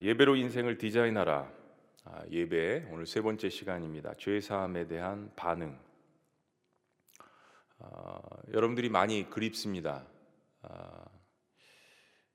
예배로 0.00 0.36
인생을 0.36 0.78
디자인하라. 0.78 1.52
아, 2.04 2.22
예배 2.30 2.86
오늘 2.92 3.04
세 3.04 3.20
번째 3.20 3.48
시간입니다. 3.48 4.14
죄 4.16 4.40
사함에 4.40 4.86
대한 4.86 5.32
반응. 5.34 5.76
아, 7.80 8.20
여러분들이 8.52 8.90
많이 8.90 9.28
그립습니다. 9.28 10.06
아, 10.62 11.04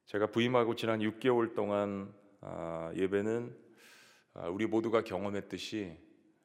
제가 0.08 0.28
부임하고 0.28 0.76
지난 0.76 1.00
6개월 1.00 1.56
동안 1.56 2.14
아, 2.42 2.92
예배는 2.98 3.56
아, 4.34 4.50
우리 4.50 4.68
모두가 4.68 5.06
경험했듯이 5.06 5.98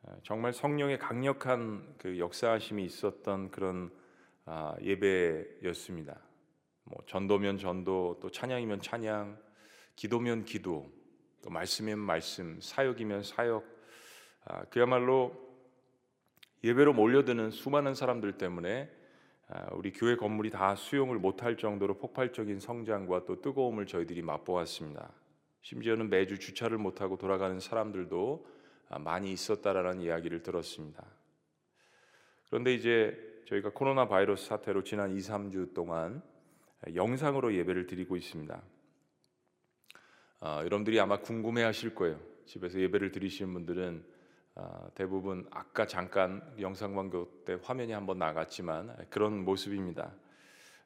아, 0.05 0.15
정말 0.23 0.53
성령의 0.53 1.01
강력한 1.01 1.97
그 1.99 2.21
역사하심이 2.21 2.85
있었던 2.85 3.51
그런 3.51 3.91
아, 4.45 4.77
예배였습니다. 4.81 6.17
뭐 6.85 7.03
전도면 7.07 7.59
전도, 7.59 8.21
또 8.23 8.31
찬양이면 8.31 8.83
찬양, 8.83 9.37
기도면 9.97 10.45
기도, 10.45 10.97
또 11.43 11.51
말씀이면 11.51 11.99
말씀, 11.99 12.59
사역이면 12.61 13.23
사역. 13.23 13.65
아, 14.45 14.65
그야말로 14.65 15.33
예배로 16.65 16.93
몰려드는 16.93 17.51
수많은 17.51 17.95
사람들 17.95 18.39
때문에 18.39 18.91
아, 19.49 19.69
우리 19.73 19.93
교회 19.93 20.17
건물이 20.17 20.51
다 20.51 20.75
수용을 20.75 21.19
못할 21.19 21.57
정도로 21.57 21.99
폭발적인 21.99 22.61
성장과 22.61 23.25
또 23.25 23.41
뜨거움을 23.41 23.87
저희들이 23.87 24.23
맛보았습니다. 24.23 25.11
심지어는 25.63 26.11
매주 26.11 26.39
주차를 26.39 26.79
못하고 26.79 27.17
돌아가는 27.17 27.59
사람들도 27.59 28.47
아, 28.91 28.99
많이 28.99 29.33
있었다라는 29.33 30.01
이야기를 30.03 30.43
들었습니다. 30.43 31.05
그런데 32.49 32.75
이제 32.75 33.43
저희가 33.47 33.71
코로나 33.71 34.09
바이러스 34.09 34.47
사태로 34.47 34.85
지난 34.85 35.13
2, 35.13 35.19
3주 35.19 35.75
동안 35.75 36.23
영상으로 36.95 37.55
예배를 37.55 37.87
드리고 37.87 38.17
있습니다. 38.17 38.63
아, 40.41 40.59
여러분들이 40.59 41.01
아마 41.01 41.19
궁금해하실 41.19 41.97
거예요. 41.97 42.21
집에서 42.47 42.79
예배를 42.79 43.11
드리시는 43.11 43.53
분들은 43.53 44.05
아, 44.55 44.89
대부분 44.95 45.47
아까 45.51 45.85
잠깐 45.85 46.43
영상 46.61 46.95
광고 46.95 47.43
때 47.45 47.59
화면이 47.61 47.93
한번 47.93 48.19
나갔지만 48.19 48.97
그런 49.11 49.45
모습입니다. 49.45 50.13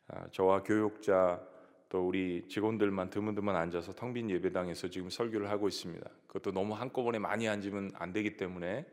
아, 0.09 0.27
저와 0.31 0.63
교육자 0.63 1.47
또 1.91 2.09
우리 2.09 2.49
직원들만 2.49 3.11
드문드문 3.11 3.55
앉아서 3.55 3.93
텅 3.93 4.15
빈 4.15 4.31
예배당에서 4.31 4.89
지금 4.89 5.11
설교를 5.11 5.51
하고 5.51 5.69
있습니다. 5.69 6.09
그것도 6.27 6.53
너무 6.53 6.73
한꺼번에 6.73 7.19
많이 7.19 7.47
앉으면 7.47 7.93
안 7.95 8.15
되기 8.15 8.39
때문에 8.39 8.87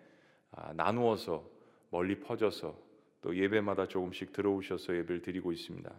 아, 0.51 0.73
나누어서 0.73 1.49
멀리 1.89 2.19
퍼져서 2.19 2.77
또 3.21 3.35
예배마다 3.35 3.87
조금씩 3.87 4.33
들어오셔서 4.33 4.93
예배를 4.97 5.21
드리고 5.21 5.53
있습니다. 5.53 5.93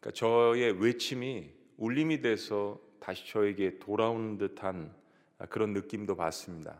아, 0.00 0.02
그러니까 0.02 0.10
저의 0.12 0.72
외침이 0.80 1.50
울림이 1.76 2.22
돼서 2.22 2.80
다시 3.00 3.26
저에게 3.30 3.78
돌아오는 3.78 4.38
듯한 4.38 4.94
그런 5.50 5.72
느낌도 5.72 6.16
받습니다. 6.16 6.78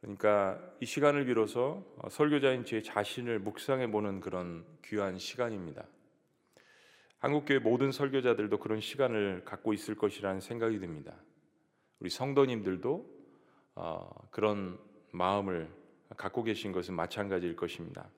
그러니까 0.00 0.60
이 0.80 0.86
시간을 0.86 1.26
빌어서 1.26 1.84
설교자인 2.10 2.64
제 2.64 2.82
자신을 2.82 3.40
묵상해 3.40 3.90
보는 3.90 4.20
그런 4.20 4.64
귀한 4.84 5.18
시간입니다. 5.18 5.84
한국교회 7.18 7.58
모든 7.58 7.90
설교자들도 7.90 8.58
그런 8.58 8.80
시간을 8.80 9.44
갖고 9.44 9.72
있을 9.72 9.96
것이라는 9.96 10.40
생각이 10.40 10.78
듭니다. 10.78 11.14
우리 11.98 12.10
성도님들도 12.10 13.16
어, 13.74 14.10
그런 14.30 14.78
마음을 15.12 15.68
갖고 16.16 16.44
계신 16.44 16.72
것은 16.72 16.94
마찬가지일 16.94 17.56
것입니다. 17.56 18.08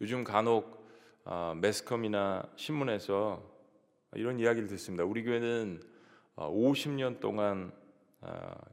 요즘 0.00 0.24
간혹 0.24 0.79
어, 1.32 1.54
매스컴이나 1.54 2.42
신문에서 2.56 3.40
이런 4.16 4.40
이야기를 4.40 4.66
듣습니다. 4.70 5.04
우리 5.04 5.22
교회는 5.22 5.80
50년 6.34 7.18
어, 7.18 7.20
동안 7.20 7.72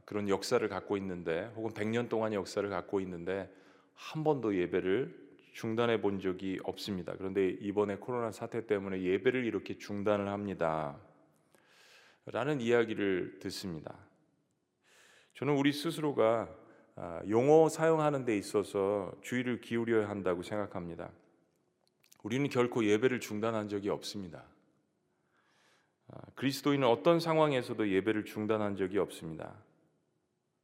그런 0.04 0.28
역사를 0.28 0.68
갖고 0.68 0.96
있는데, 0.96 1.52
혹은 1.54 1.70
100년 1.70 2.08
동안의 2.08 2.36
역사를 2.36 2.68
갖고 2.68 2.98
있는데 2.98 3.48
한 3.94 4.24
번도 4.24 4.56
예배를 4.56 5.14
중단해 5.52 6.00
본 6.00 6.18
적이 6.18 6.58
없습니다. 6.64 7.14
그런데 7.16 7.48
이번에 7.48 7.94
코로나 7.94 8.32
사태 8.32 8.66
때문에 8.66 9.02
예배를 9.02 9.44
이렇게 9.44 9.78
중단을 9.78 10.26
합니다. 10.26 10.98
라는 12.26 12.60
이야기를 12.60 13.38
듣습니다. 13.38 13.94
저는 15.34 15.54
우리 15.54 15.72
스스로가 15.72 16.52
아, 16.96 17.22
용어 17.28 17.68
사용하는 17.68 18.24
데 18.24 18.36
있어서 18.36 19.12
주의를 19.22 19.60
기울여야 19.60 20.08
한다고 20.08 20.42
생각합니다. 20.42 21.12
우리는 22.22 22.48
결코 22.48 22.84
예배를 22.84 23.20
중단한 23.20 23.68
적이 23.68 23.90
없습니다. 23.90 24.44
아, 26.08 26.20
그리스도인은 26.34 26.86
어떤 26.86 27.20
상황에서도 27.20 27.88
예배를 27.88 28.24
중단한 28.24 28.76
적이 28.76 28.98
없습니다. 28.98 29.54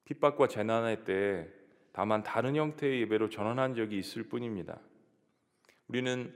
핍박과 0.04 0.48
재난의 0.48 1.04
때 1.04 1.48
다만 1.92 2.22
다른 2.22 2.56
형태의 2.56 3.02
예배로 3.02 3.28
전환한 3.30 3.74
적이 3.74 3.98
있을 3.98 4.24
뿐입니다. 4.24 4.80
우리는 5.88 6.34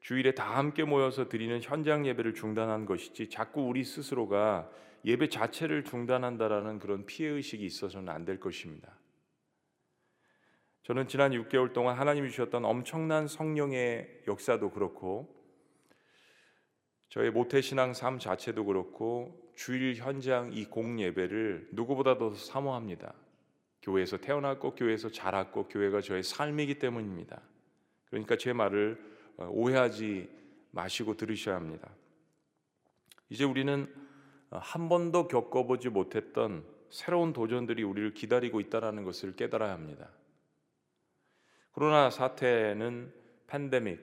주일에 0.00 0.34
다 0.34 0.56
함께 0.56 0.84
모여서 0.84 1.28
드리는 1.28 1.60
현장 1.62 2.06
예배를 2.06 2.34
중단한 2.34 2.86
것이지 2.86 3.28
자꾸 3.30 3.62
우리 3.62 3.84
스스로가 3.84 4.70
예배 5.04 5.28
자체를 5.28 5.84
중단한다라는 5.84 6.78
그런 6.78 7.04
피해 7.06 7.28
의식이 7.30 7.64
있어서는 7.64 8.08
안 8.08 8.24
될 8.24 8.40
것입니다. 8.40 8.92
저는 10.84 11.08
지난 11.08 11.32
6개월 11.32 11.72
동안 11.72 11.96
하나님이 11.98 12.28
주셨던 12.28 12.66
엄청난 12.66 13.26
성령의 13.26 14.24
역사도 14.28 14.70
그렇고 14.70 15.34
저의 17.08 17.30
모태 17.30 17.62
신앙 17.62 17.94
삶 17.94 18.18
자체도 18.18 18.66
그렇고 18.66 19.50
주일 19.54 19.94
현장 19.94 20.52
이 20.52 20.66
공예배를 20.66 21.70
누구보다도 21.72 22.34
사모합니다. 22.34 23.14
교회에서 23.80 24.18
태어났고 24.18 24.74
교회에서 24.74 25.10
자랐고 25.10 25.68
교회가 25.68 26.02
저의 26.02 26.22
삶이기 26.22 26.78
때문입니다. 26.78 27.40
그러니까 28.10 28.36
제 28.36 28.52
말을 28.52 29.00
어, 29.38 29.48
오해하지 29.50 30.28
마시고 30.70 31.16
들으셔야 31.16 31.56
합니다. 31.56 31.88
이제 33.30 33.44
우리는 33.44 33.90
어, 34.50 34.58
한 34.58 34.90
번도 34.90 35.28
겪어보지 35.28 35.88
못했던 35.88 36.62
새로운 36.90 37.32
도전들이 37.32 37.82
우리를 37.84 38.12
기다리고 38.12 38.60
있다는 38.60 39.04
것을 39.04 39.34
깨달아야 39.34 39.72
합니다. 39.72 40.10
코로나 41.74 42.08
사태는 42.08 43.12
팬데믹, 43.48 43.98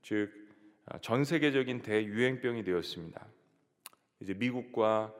즉전 0.00 1.20
어, 1.20 1.24
세계적인 1.24 1.82
대유행병이 1.82 2.64
되었습니다. 2.64 3.26
이제 4.20 4.32
미국과 4.32 5.12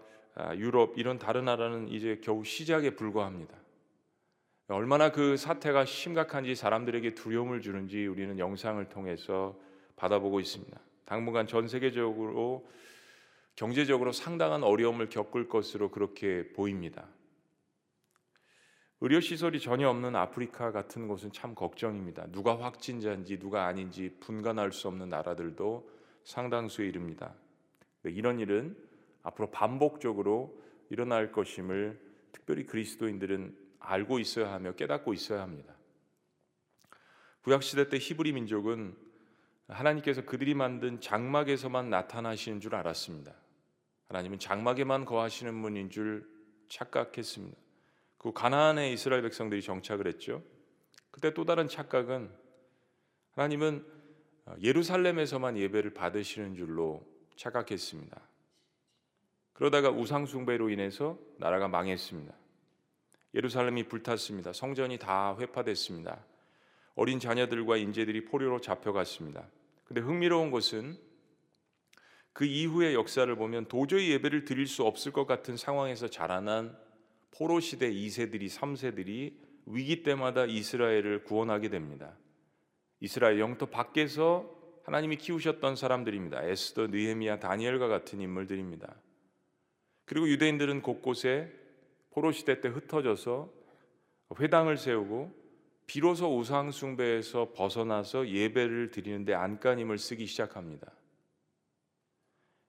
유럽 0.57 0.95
이런 0.97 1.19
다른 1.19 1.45
나라는 1.45 1.89
이제 1.89 2.19
겨우 2.25 2.43
시작에 2.43 2.97
불과합니다. 2.97 3.55
얼마나 4.69 5.13
그 5.13 5.37
사태가 5.37 5.85
심각한지 5.85 6.55
사람들에게 6.55 7.15
두려움을 7.15 7.61
주는지 7.61 8.07
우리는 8.07 8.39
영상을 8.39 8.83
통해서 8.89 9.61
받아보고 9.97 10.41
있습니다. 10.41 10.81
당분간 11.05 11.47
전 11.47 11.69
세계적으로 11.69 12.67
경제적으로 13.57 14.13
상당한 14.13 14.63
어려움을 14.63 15.11
겪을 15.11 15.49
것으로 15.49 15.91
그렇게 15.91 16.49
보입니다. 16.55 17.07
의료 19.03 19.19
시설이 19.19 19.61
전혀 19.61 19.89
없는 19.89 20.15
아프리카 20.15 20.73
같은 20.73 21.09
곳은 21.09 21.33
참 21.33 21.55
걱정입니다. 21.55 22.27
누가 22.33 22.59
확진자인지 22.61 23.39
누가 23.39 23.65
아닌지 23.65 24.15
분간할 24.21 24.73
수 24.73 24.89
없는 24.89 25.09
나라들도 25.09 25.91
상당수에 26.25 26.87
이릅니다. 26.87 27.35
이런 28.05 28.39
일은 28.39 28.77
앞으로 29.23 29.51
반복적으로 29.51 30.63
일어날 30.91 31.33
것임을 31.33 31.99
특별히 32.31 32.67
그리스도인들은 32.67 33.57
알고 33.79 34.19
있어야 34.19 34.53
하며 34.53 34.73
깨닫고 34.73 35.15
있어야 35.15 35.41
합니다. 35.41 35.75
구약 37.43 37.63
시대 37.63 37.89
때 37.89 37.97
히브리 37.99 38.33
민족은 38.33 38.95
하나님께서 39.69 40.27
그들이 40.27 40.53
만든 40.53 41.01
장막에서만 41.01 41.89
나타나시는 41.89 42.61
줄 42.61 42.75
알았습니다. 42.75 43.35
하나님은 44.09 44.39
장막에만 44.39 45.07
거하시는 45.07 45.63
분인 45.63 45.89
줄 45.89 46.29
착각했습니다. 46.69 47.70
그 48.21 48.35
가나안에 48.35 48.93
이스라엘 48.93 49.23
백성들이 49.23 49.63
정착을 49.63 50.07
했죠. 50.07 50.43
그때 51.11 51.33
또 51.33 51.47
다른 51.47 51.69
착각은 51.69 52.31
하나님은 53.31 53.83
예루살렘에서만 54.61 55.57
예배를 55.57 55.95
받으시는 55.95 56.55
줄로 56.55 57.03
착각했습니다. 57.37 58.21
그러다가 59.55 59.89
우상 59.89 60.27
숭배로 60.27 60.69
인해서 60.69 61.19
나라가 61.39 61.67
망했습니다. 61.69 62.35
예루살렘이 63.33 63.85
불탔습니다. 63.89 64.53
성전이 64.53 64.99
다 64.99 65.35
회파됐습니다. 65.39 66.23
어린 66.97 67.21
자녀들과 67.21 67.79
인재들이 67.79 68.27
포로로 68.27 68.61
잡혀갔습니다. 68.61 69.49
근데 69.85 70.03
흥미로운 70.03 70.51
것은 70.51 70.99
그 72.35 72.45
이후의 72.45 72.93
역사를 72.95 73.35
보면 73.35 73.65
도저히 73.69 74.11
예배를 74.11 74.45
드릴 74.45 74.67
수 74.67 74.85
없을 74.85 75.11
것 75.11 75.27
같은 75.27 75.57
상황에서 75.57 76.09
자라난 76.09 76.77
포로 77.31 77.61
시대 77.61 77.91
2세들이 77.91 78.49
3세들이 78.49 79.35
위기 79.67 80.03
때마다 80.03 80.45
이스라엘을 80.45 81.25
구원하게 81.25 81.69
됩니다. 81.69 82.17
이스라엘 83.01 83.39
영토 83.39 83.67
밖에서 83.67 84.59
하나님이 84.85 85.17
키우셨던 85.17 85.77
사람들입니다. 85.77 86.43
에스더, 86.43 86.89
느헤미야, 86.89 87.39
다니엘과 87.39 87.89
같은 87.89 88.21
인물들입니다. 88.21 88.95
그리고 90.05 90.29
유대인들은 90.29 90.83
곳곳에 90.83 91.53
포로 92.11 92.33
시대 92.33 92.61
때 92.61 92.69
흩어져서 92.69 93.53
회당을 94.39 94.77
세우고 94.77 95.33
비로소 95.87 96.37
우상 96.37 96.71
숭배에서 96.71 97.53
벗어나서 97.55 98.29
예배를 98.29 98.91
드리는데 98.91 99.35
안간힘을 99.35 99.99
쓰기 99.99 100.27
시작합니다. 100.27 100.93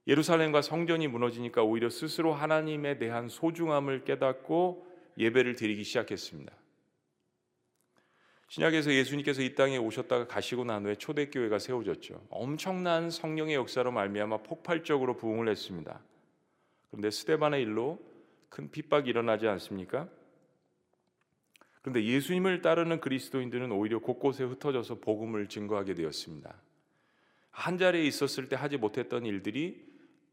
예루살렘과 0.08 0.62
성전이 0.62 1.08
무너지니까 1.08 1.64
오히려 1.64 1.90
스스로 1.90 2.34
하나님에 2.34 2.98
대한 2.98 3.30
소중함을 3.30 4.04
깨닫고 4.04 4.88
예배를 5.18 5.56
드리기 5.56 5.84
시작했습니다. 5.84 6.54
신약에서 8.48 8.94
예수님께서 8.94 9.42
이 9.42 9.56
땅에 9.56 9.78
오셨다가 9.78 10.28
가시고 10.28 10.66
난 10.66 10.86
후에 10.86 10.96
초대교회가 10.96 11.58
세워졌죠. 11.60 12.26
엄청난 12.30 13.10
성령의 13.10 13.56
역사로 13.56 13.92
말미암아 13.92 14.40
폭발적으로 14.40 15.16
부흥을 15.16 15.48
했습니다. 15.48 16.02
그런데 16.90 17.12
스테반의 17.12 17.62
일로 17.62 18.00
큰 18.50 18.70
핍박이 18.70 19.10
일어나지 19.10 19.48
않습니까? 19.48 20.10
그런데 21.82 22.04
예수님을 22.04 22.62
따르는 22.62 23.00
그리스도인들은 23.00 23.72
오히려 23.72 24.00
곳곳에 24.00 24.44
흩어져서 24.44 24.96
복음을 24.96 25.48
증거하게 25.48 25.94
되었습니다. 25.94 26.54
한 27.52 27.78
자리에 27.78 28.04
있었을 28.04 28.50
때 28.50 28.58
하지 28.58 28.78
못했던 28.78 29.26
일들이 29.26 29.91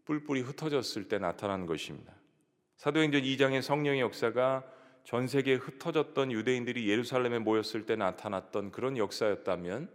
뿔뿔이 0.09 0.41
흩어졌을 0.41 1.07
때 1.07 1.19
나타난 1.19 1.67
것입니다. 1.67 2.15
사도행전 2.77 3.23
2장의 3.23 3.61
성령의 3.61 4.01
역사가 4.01 4.65
전 5.05 5.27
세계에 5.27 5.57
흩어졌던 5.57 6.33
유대인들이 6.33 6.89
예루살렘에 6.89 7.39
모였을 7.39 7.85
때 7.85 7.95
나타났던 7.95 8.73
그런 8.73 8.97
역사였다면 8.97 9.91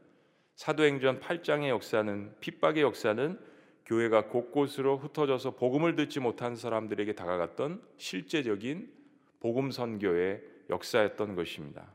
사도행전 0.55 1.19
8장의 1.19 1.69
역사는 1.69 2.35
핍박의 2.41 2.83
역사는 2.83 3.39
교회가 3.87 4.27
곳곳으로 4.27 4.97
흩어져서 4.97 5.55
복음을 5.55 5.95
듣지 5.95 6.19
못한 6.19 6.55
사람들에게 6.55 7.13
다가갔던 7.13 7.81
실제적인 7.97 8.91
복음 9.39 9.71
선교의 9.71 10.43
역사였던 10.69 11.35
것입니다. 11.35 11.91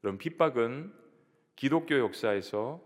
그럼 0.00 0.18
핍박은 0.18 0.92
기독교 1.56 1.98
역사에서 1.98 2.80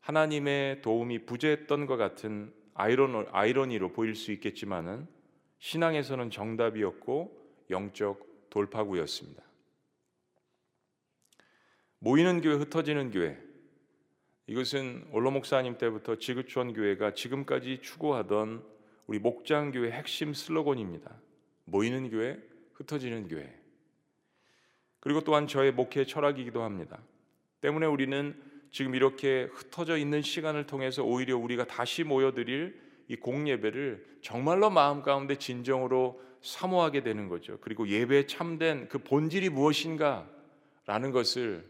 하나님의 0.00 0.80
도움이 0.80 1.26
부재했던 1.26 1.84
것 1.86 1.96
같은 1.98 2.52
아이러니, 2.76 3.26
아이러니로 3.32 3.92
보일 3.92 4.14
수 4.14 4.32
있겠지만은 4.32 5.06
신앙에서는 5.58 6.30
정답이었고 6.30 7.64
영적 7.70 8.50
돌파구였습니다. 8.50 9.42
모이는 11.98 12.40
교회, 12.40 12.54
흩어지는 12.54 13.10
교회. 13.10 13.38
이것은 14.46 15.08
올로 15.10 15.30
목사님 15.30 15.78
때부터 15.78 16.16
지구촌 16.16 16.74
교회가 16.74 17.14
지금까지 17.14 17.80
추구하던 17.80 18.64
우리 19.06 19.18
목장 19.18 19.72
교회 19.72 19.90
핵심 19.90 20.34
슬로건입니다. 20.34 21.20
모이는 21.64 22.10
교회, 22.10 22.38
흩어지는 22.74 23.28
교회. 23.28 23.52
그리고 25.00 25.22
또한 25.22 25.46
저의 25.46 25.72
목회 25.72 26.04
철학이기도 26.04 26.62
합니다. 26.62 27.02
때문에 27.60 27.86
우리는 27.86 28.40
지금 28.70 28.94
이렇게 28.94 29.48
흩어져 29.52 29.96
있는 29.96 30.22
시간을 30.22 30.66
통해서 30.66 31.02
오히려 31.02 31.36
우리가 31.36 31.64
다시 31.66 32.04
모여드릴 32.04 32.80
이 33.08 33.16
공예배를 33.16 34.04
정말로 34.20 34.70
마음 34.70 35.02
가운데 35.02 35.36
진정으로 35.36 36.20
사모하게 36.42 37.02
되는 37.02 37.28
거죠. 37.28 37.58
그리고 37.60 37.88
예배에 37.88 38.26
참된 38.26 38.88
그 38.88 38.98
본질이 38.98 39.48
무엇인가라는 39.50 41.10
것을 41.12 41.64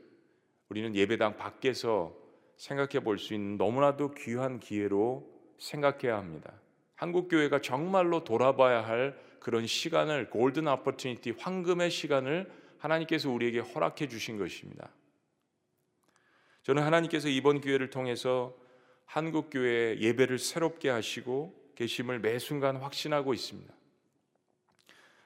우리는 0.68 0.94
예배당 0.94 1.36
밖에서 1.36 2.14
생각해 2.56 3.00
볼 3.04 3.18
수 3.18 3.34
있는 3.34 3.56
너무나도 3.56 4.14
귀한 4.14 4.58
기회로 4.58 5.28
생각해야 5.58 6.16
합니다. 6.16 6.52
한국 6.94 7.28
교회가 7.28 7.60
정말로 7.60 8.24
돌아봐야 8.24 8.84
할 8.84 9.18
그런 9.38 9.66
시간을 9.66 10.30
골든 10.30 10.66
아퍼튜니티 10.66 11.34
황금의 11.38 11.90
시간을 11.90 12.50
하나님께서 12.78 13.30
우리에게 13.30 13.60
허락해 13.60 14.08
주신 14.08 14.38
것입니다. 14.38 14.90
저는 16.66 16.82
하나님께서 16.82 17.28
이번 17.28 17.60
기회를 17.60 17.90
통해서 17.90 18.52
한국 19.04 19.50
교회 19.52 19.96
예배를 20.00 20.40
새롭게 20.40 20.88
하시고 20.88 21.54
계심을 21.76 22.18
매 22.18 22.40
순간 22.40 22.74
확신하고 22.78 23.34
있습니다. 23.34 23.72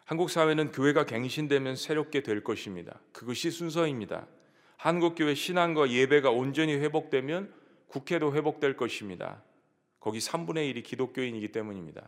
한국 0.05 0.29
사회는 0.29 0.71
교회가 0.71 1.07
갱신되면 1.07 1.77
새롭게 1.77 2.23
될 2.23 2.45
것입니다. 2.45 3.01
그것이 3.13 3.51
순서입니다. 3.51 4.27
한국 4.77 5.15
교회 5.15 5.35
신앙과 5.35 5.91
예배가 5.91 6.31
온전히 6.31 6.75
회복되면 6.75 7.51
국회도 7.87 8.35
회복될 8.35 8.77
것입니다. 8.77 9.43
거기 9.99 10.19
3분의 10.19 10.75
1이 10.75 10.85
기독교인이기 10.85 11.53
때문입니다. 11.53 12.07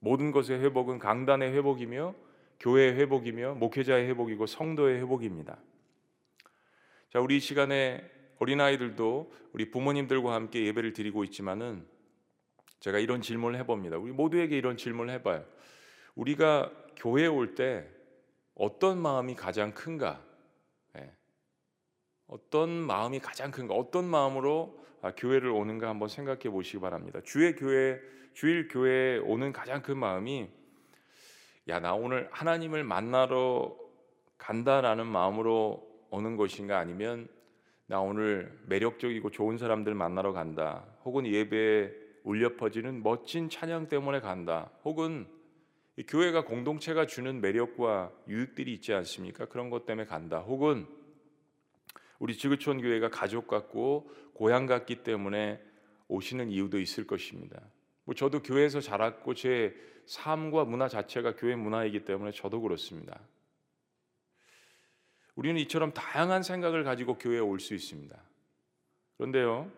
모든 0.00 0.32
것의 0.32 0.60
회복은 0.60 0.98
강단의 0.98 1.54
회복이며 1.54 2.14
교회의 2.60 2.92
회복이며 2.92 3.54
목회자의 3.54 4.06
회복이고 4.06 4.44
성도의 4.44 4.98
회복입니다. 4.98 5.56
자, 7.10 7.20
우리 7.20 7.40
시간에 7.40 8.17
어린아이들도 8.38 9.32
우리 9.52 9.70
부모님들과 9.70 10.34
함께 10.34 10.64
예배를 10.66 10.92
드리고 10.92 11.24
있지만은 11.24 11.86
제가 12.80 12.98
이런 12.98 13.20
질문을 13.20 13.58
해봅니다. 13.60 13.98
우리 13.98 14.12
모두에게 14.12 14.56
이런 14.56 14.76
질문을 14.76 15.12
해봐요. 15.14 15.44
우리가 16.14 16.72
교회에 16.96 17.26
올때 17.26 17.88
어떤 18.54 19.00
마음이 19.00 19.34
가장 19.34 19.72
큰가? 19.72 20.22
네. 20.94 21.12
어떤 22.26 22.70
마음이 22.70 23.20
가장 23.20 23.50
큰가? 23.50 23.74
어떤 23.74 24.04
마음으로 24.04 24.78
아, 25.00 25.12
교회를 25.16 25.50
오는가 25.50 25.88
한번 25.88 26.08
생각해 26.08 26.50
보시기 26.50 26.80
바랍니다. 26.80 27.20
주의 27.24 27.54
교회, 27.54 28.00
주일 28.34 28.68
교회에 28.68 29.18
오는 29.18 29.52
가장 29.52 29.82
큰 29.82 29.96
마음이 29.96 30.48
야, 31.68 31.80
나 31.80 31.94
오늘 31.94 32.28
하나님을 32.32 32.82
만나러 32.82 33.76
간다라는 34.38 35.06
마음으로 35.06 35.86
오는 36.10 36.36
것인가 36.36 36.78
아니면 36.78 37.28
나 37.88 38.00
오늘 38.00 38.52
매력적이고 38.66 39.30
좋은 39.30 39.56
사람들 39.56 39.94
만나러 39.94 40.32
간다. 40.32 40.84
혹은 41.06 41.26
예배에 41.26 41.90
울려 42.22 42.54
퍼지는 42.54 43.02
멋진 43.02 43.48
찬양 43.48 43.88
때문에 43.88 44.20
간다. 44.20 44.70
혹은 44.84 45.26
교회가 46.06 46.44
공동체가 46.44 47.06
주는 47.06 47.40
매력과 47.40 48.12
유익들이 48.28 48.74
있지 48.74 48.92
않습니까? 48.92 49.46
그런 49.46 49.70
것 49.70 49.86
때문에 49.86 50.06
간다. 50.06 50.40
혹은 50.40 50.86
우리 52.18 52.36
지구촌 52.36 52.82
교회가 52.82 53.08
가족 53.08 53.48
같고 53.48 54.10
고향 54.34 54.66
같기 54.66 55.02
때문에 55.02 55.58
오시는 56.08 56.50
이유도 56.50 56.78
있을 56.78 57.06
것입니다. 57.06 57.58
뭐 58.04 58.14
저도 58.14 58.42
교회에서 58.42 58.82
자랐고 58.82 59.32
제 59.32 59.74
삶과 60.04 60.66
문화 60.66 60.88
자체가 60.88 61.36
교회 61.36 61.56
문화이기 61.56 62.04
때문에 62.04 62.32
저도 62.32 62.60
그렇습니다. 62.60 63.18
우리는 65.38 65.60
이처럼 65.60 65.92
다양한 65.92 66.42
생각을 66.42 66.82
가지고 66.82 67.16
교회에 67.16 67.38
올 67.38 67.60
수 67.60 67.72
있습니다. 67.72 68.20
그런데요, 69.18 69.70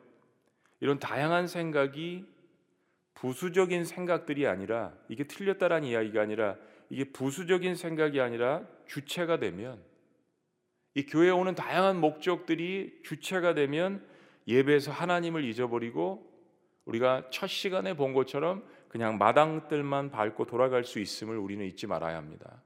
이런 0.81 0.99
다양한 0.99 1.49
생각이 1.49 2.25
부수적인 3.13 3.85
생각들이 3.85 4.47
아니라 4.47 4.95
이게 5.11 5.25
틀렸다라는 5.25 5.87
이야기가 5.87 6.23
아니라 6.23 6.57
이게 6.89 7.05
부수적인 7.05 7.75
생각이 7.75 8.23
아니라 8.23 8.67
주체가 8.87 9.39
되면 9.39 9.79
이 10.95 11.05
교회에 11.05 11.29
오는 11.29 11.55
다양한 11.55 12.01
목적들이 12.01 12.99
주체가 13.05 13.53
되면 13.53 14.03
예배에서 14.49 14.93
하나님을 14.93 15.45
잊어버리고 15.45 16.27
우리가 16.87 17.29
첫 17.31 17.49
시간에 17.49 17.95
본 17.95 18.15
것처럼 18.15 18.65
그냥 18.89 19.19
마당들만 19.19 20.11
밟고 20.11 20.47
돌아갈 20.47 20.85
수 20.85 21.01
있음을 21.01 21.37
우리는 21.37 21.67
잊지 21.67 21.87
말아야 21.87 22.17
합니다. 22.17 22.63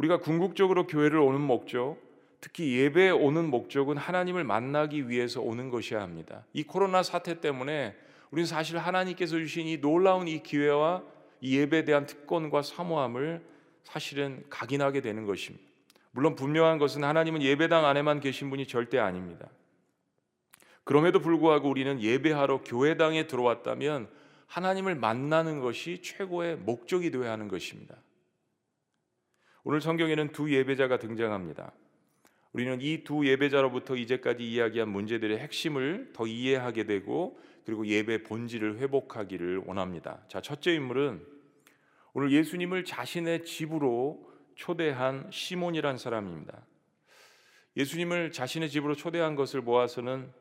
우리가 0.00 0.16
궁극적으로 0.16 0.86
교회를 0.86 1.18
오는 1.18 1.42
목적, 1.42 1.98
특히 2.40 2.74
예배에 2.78 3.10
오는 3.10 3.50
목적은 3.50 3.98
하나님을 3.98 4.44
만나기 4.44 5.10
위해서 5.10 5.42
오는 5.42 5.68
것이어야 5.68 6.02
합니다. 6.02 6.46
이 6.54 6.62
코로나 6.62 7.02
사태 7.02 7.38
때문에 7.38 7.94
우리는 8.30 8.46
사실 8.46 8.78
하나님께서 8.78 9.36
주신 9.36 9.66
이 9.66 9.78
놀라운 9.78 10.26
이 10.26 10.42
기회와 10.42 11.02
이 11.42 11.58
예배에 11.58 11.84
대한 11.84 12.06
특권과 12.06 12.62
사모함을 12.62 13.42
사실은 13.82 14.42
각인하게 14.48 15.02
되는 15.02 15.26
것입니다. 15.26 15.66
물론 16.12 16.34
분명한 16.34 16.78
것은 16.78 17.04
하나님은 17.04 17.42
예배당 17.42 17.84
안에만 17.84 18.20
계신 18.20 18.48
분이 18.48 18.66
절대 18.68 18.98
아닙니다. 18.98 19.48
그럼에도 20.84 21.20
불구하고 21.20 21.68
우리는 21.68 22.00
예배하러 22.00 22.62
교회당에 22.62 23.26
들어왔다면 23.26 24.08
하나님을 24.46 24.94
만나는 24.94 25.60
것이 25.60 26.00
최고의 26.02 26.56
목적이 26.56 27.10
되어야 27.10 27.32
하는 27.32 27.48
것입니다. 27.48 27.96
오늘 29.62 29.80
성경에는 29.80 30.32
두 30.32 30.50
예배자가 30.50 30.98
등장합니다. 30.98 31.72
우리는 32.52 32.80
이 32.80 33.04
두 33.04 33.26
예배자로부터 33.26 33.94
이제까지 33.94 34.50
이야기한 34.50 34.88
문제들의 34.88 35.38
핵심을 35.38 36.10
더 36.12 36.26
이해하게 36.26 36.84
되고 36.84 37.38
그리고 37.64 37.86
예배 37.86 38.24
본질을 38.24 38.78
회복하기를 38.78 39.62
원합니다. 39.66 40.20
자, 40.28 40.40
첫째 40.40 40.74
인물은 40.74 41.24
오늘 42.12 42.32
예수님을 42.32 42.84
자신의 42.84 43.44
집으로 43.44 44.28
초대한 44.56 45.28
시몬이란 45.30 45.98
사람입니다. 45.98 46.66
예수님을 47.76 48.32
자신의 48.32 48.70
집으로 48.70 48.96
초대한 48.96 49.36
것을 49.36 49.60
모아서는 49.60 50.32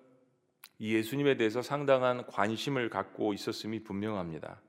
이 0.80 0.96
예수님에 0.96 1.36
대해서 1.36 1.62
상당한 1.62 2.26
관심을 2.26 2.90
갖고 2.90 3.34
있었음이 3.34 3.84
분명합니다. 3.84 4.62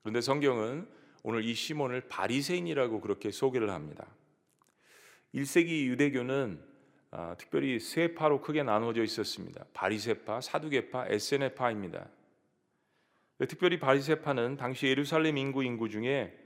그런데 0.00 0.20
성경은 0.20 0.88
오늘 1.26 1.42
이 1.42 1.54
시몬을 1.54 2.02
바리새인이라고 2.02 3.00
그렇게 3.00 3.30
소개를 3.30 3.70
합니다. 3.70 4.06
1세기 5.34 5.86
유대교는 5.86 6.60
아, 7.12 7.34
특별히 7.38 7.80
세 7.80 8.14
파로 8.14 8.42
크게 8.42 8.62
나누어져 8.62 9.02
있었습니다. 9.02 9.64
바리새파, 9.72 10.42
사두개파, 10.42 11.06
에세네파입니다. 11.08 12.08
특별히 13.48 13.78
바리새파는 13.78 14.58
당시 14.58 14.86
예루살렘 14.86 15.38
인구 15.38 15.64
인구 15.64 15.88
중에 15.88 16.36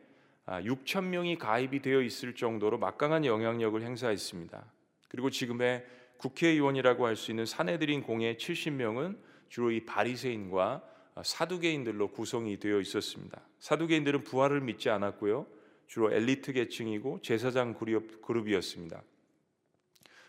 6천 0.47 0.99
아, 0.99 1.01
명이 1.01 1.39
가입이 1.39 1.83
되어 1.83 2.01
있을 2.01 2.37
정도로 2.37 2.79
막강한 2.79 3.25
영향력을 3.25 3.83
행사했습니다. 3.83 4.65
그리고 5.09 5.29
지금의 5.29 5.85
국회의원이라고 6.19 7.05
할 7.05 7.17
수 7.17 7.33
있는 7.33 7.47
사내들인 7.47 8.05
공의 8.05 8.37
70명은 8.37 9.19
주로 9.49 9.73
이 9.73 9.85
바리새인과 9.85 10.85
사두개인들로 11.25 12.09
구성이 12.09 12.59
되어 12.59 12.81
있었습니다. 12.81 13.41
사두개인들은 13.59 14.25
부활을 14.25 14.61
믿지 14.61 14.91
않았고요. 14.91 15.47
주로 15.87 16.13
엘리트 16.13 16.53
계층이고 16.53 17.21
제사장 17.23 17.75
그룹이었습니다. 18.23 19.03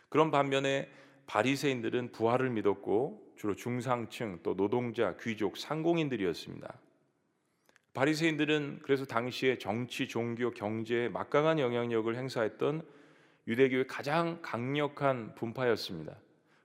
그런 0.09 0.31
반면에 0.31 0.89
바리새인들은 1.27 2.11
부활을 2.11 2.49
믿었고 2.49 3.33
주로 3.35 3.55
중상층 3.55 4.39
또 4.41 4.55
노동자, 4.55 5.15
귀족, 5.17 5.57
상공인들이었습니다. 5.57 6.79
바리새인들은 7.93 8.79
그래서 8.83 9.05
당시에 9.05 9.57
정치, 9.57 10.07
종교, 10.07 10.51
경제에 10.51 11.09
막강한 11.09 11.59
영향력을 11.59 12.15
행사했던 12.15 12.81
유대교의 13.47 13.87
가장 13.87 14.39
강력한 14.41 15.35
분파였습니다. 15.35 16.15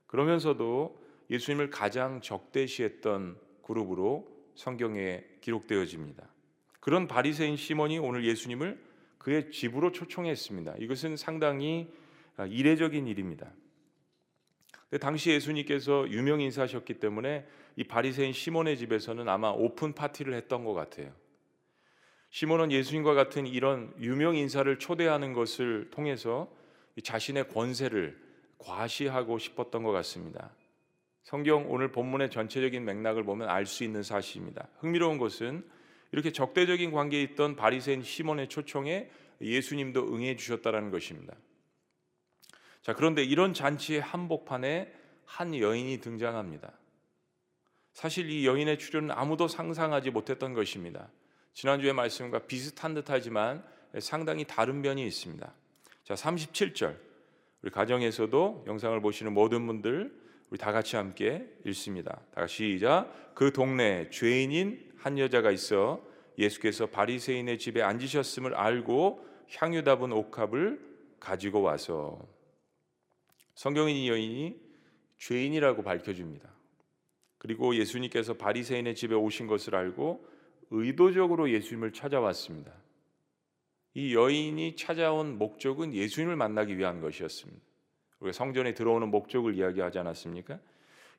그러면서도 0.07 1.03
예수님을 1.29 1.69
가장 1.69 2.21
적대시했던 2.21 3.37
그룹으로 3.65 4.27
성경에 4.53 5.23
기록되어집니다. 5.41 6.27
그런 6.79 7.07
바리새인 7.07 7.57
시몬이 7.57 7.97
오늘 7.97 8.25
예수님을 8.25 8.79
그의 9.17 9.51
집으로 9.51 9.91
초청했습니다. 9.91 10.75
이것은 10.79 11.17
상당히 11.17 11.91
아, 12.37 12.45
이례적인 12.45 13.07
일입니다. 13.07 13.51
당시 14.99 15.31
예수님께서 15.31 16.07
유명 16.09 16.41
인사셨기 16.41 16.95
때문에 16.99 17.45
이 17.75 17.83
바리새인 17.83 18.33
시몬의 18.33 18.77
집에서는 18.77 19.27
아마 19.27 19.49
오픈 19.49 19.93
파티를 19.93 20.33
했던 20.33 20.63
것 20.63 20.73
같아요. 20.73 21.11
시몬은 22.29 22.71
예수님과 22.71 23.13
같은 23.13 23.47
이런 23.47 23.93
유명 23.99 24.35
인사를 24.35 24.77
초대하는 24.77 25.33
것을 25.33 25.89
통해서 25.89 26.53
자신의 27.01 27.49
권세를 27.49 28.21
과시하고 28.59 29.39
싶었던 29.39 29.83
것 29.83 29.91
같습니다. 29.91 30.51
성경 31.25 31.71
오늘 31.71 31.91
본문의 31.91 32.29
전체적인 32.29 32.85
맥락을 32.85 33.23
보면 33.23 33.49
알 33.49 33.65
수 33.65 33.83
있는 33.83 34.03
사실입니다. 34.03 34.67
흥미로운 34.77 35.17
것은 35.17 35.67
이렇게 36.11 36.31
적대적인 36.31 36.91
관계에 36.91 37.23
있던 37.23 37.55
바리새인 37.55 38.03
시몬의 38.03 38.47
초청에 38.47 39.09
예수님도 39.41 40.13
응해 40.13 40.35
주셨다라는 40.35 40.91
것입니다. 40.91 41.33
자, 42.83 42.93
그런데 42.93 43.23
이런 43.23 43.55
잔치의 43.55 44.01
한복판에 44.01 44.93
한 45.25 45.57
여인이 45.57 45.99
등장합니다. 45.99 46.71
사실 47.93 48.29
이 48.29 48.45
여인의 48.45 48.77
출연은 48.77 49.09
아무도 49.09 49.47
상상하지 49.47 50.11
못했던 50.11 50.53
것입니다. 50.53 51.09
지난주의 51.53 51.91
말씀과 51.93 52.45
비슷한 52.45 52.93
듯하지만 52.93 53.65
상당히 53.99 54.45
다른 54.45 54.81
면이 54.81 55.03
있습니다. 55.07 55.53
자, 56.03 56.13
37절. 56.13 56.95
우리 57.63 57.71
가정에서도 57.71 58.65
영상을 58.67 59.01
보시는 59.01 59.33
모든 59.33 59.65
분들 59.65 60.24
우리 60.55 60.57
다 60.57 60.71
같이 60.71 60.95
함께 60.95 61.45
읽습니다. 61.65 62.21
다 62.33 62.41
같이 62.41 62.71
시작. 62.75 63.35
그 63.35 63.51
동네에 63.51 64.09
죄인인 64.09 64.93
한 64.95 65.19
여자가 65.19 65.51
있어 65.51 66.01
예수께서 66.37 66.85
바리새인의 66.85 67.59
집에 67.59 67.81
앉으셨음을 67.81 68.55
알고 68.55 69.27
향유 69.57 69.83
답은 69.83 70.13
옥합을 70.13 70.79
가지고 71.19 71.61
와서 71.61 72.25
성경인 73.55 73.97
이 73.97 74.07
여인이 74.07 74.55
죄인이라고 75.17 75.83
밝혀줍니다. 75.83 76.49
그리고 77.37 77.75
예수님께서 77.75 78.35
바리새인의 78.35 78.95
집에 78.95 79.13
오신 79.13 79.47
것을 79.47 79.75
알고 79.75 80.25
의도적으로 80.71 81.51
예수님을 81.51 81.91
찾아왔습니다. 81.91 82.71
이 83.93 84.15
여인이 84.15 84.77
찾아온 84.77 85.37
목적은 85.37 85.93
예수님을 85.93 86.37
만나기 86.37 86.77
위한 86.77 87.01
것이었습니다. 87.01 87.74
우리가 88.19 88.33
성전에 88.33 88.73
들어오는 88.73 89.09
목적을 89.09 89.55
이야기하지 89.55 89.99
않았습니까? 89.99 90.59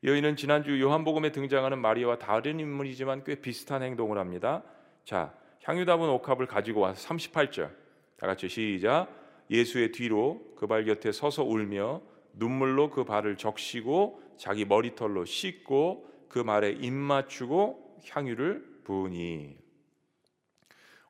여인은 0.05 0.37
지난주 0.37 0.81
요한복음에 0.81 1.33
등장하는 1.33 1.79
마리아와 1.79 2.19
다른 2.19 2.61
인물이지만 2.61 3.25
꽤 3.25 3.37
비슷한 3.37 3.83
행동을 3.83 4.19
합니다. 4.19 4.63
자, 5.05 5.35
향유 5.63 5.85
담은 5.85 6.09
옥합을 6.09 6.47
가지고 6.47 6.81
와서 6.81 7.09
38절. 7.09 7.71
다 8.17 8.27
같이 8.27 8.49
시작. 8.49 9.09
예수의 9.51 9.93
뒤로 9.93 10.55
그 10.57 10.67
발 10.67 10.85
곁에 10.85 11.13
서서 11.13 11.45
울며 11.45 12.03
눈물로 12.35 12.91
그 12.91 13.05
발을 13.05 13.37
적시고 13.37 14.23
자기 14.37 14.65
머리털로 14.65 15.25
씻고 15.25 16.09
그 16.29 16.39
말에 16.39 16.71
입 16.73 16.93
맞추고 16.93 18.01
향유를 18.11 18.83
부으니 18.85 19.57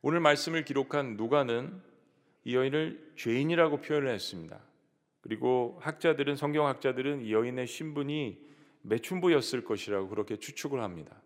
오늘 0.02 0.20
말씀을 0.20 0.64
기록한 0.64 1.16
누가는 1.16 1.82
이 2.44 2.54
여인을 2.54 3.12
죄인이라고 3.16 3.80
표현을 3.80 4.08
했습니다. 4.10 4.60
그리고 5.26 5.76
학자들은 5.80 6.36
성경학자들은 6.36 7.24
이 7.24 7.32
여인의 7.32 7.66
신분이 7.66 8.38
매춘부였을 8.82 9.64
것이라고 9.64 10.08
그렇게 10.08 10.36
추측을 10.36 10.80
합니다. 10.80 11.20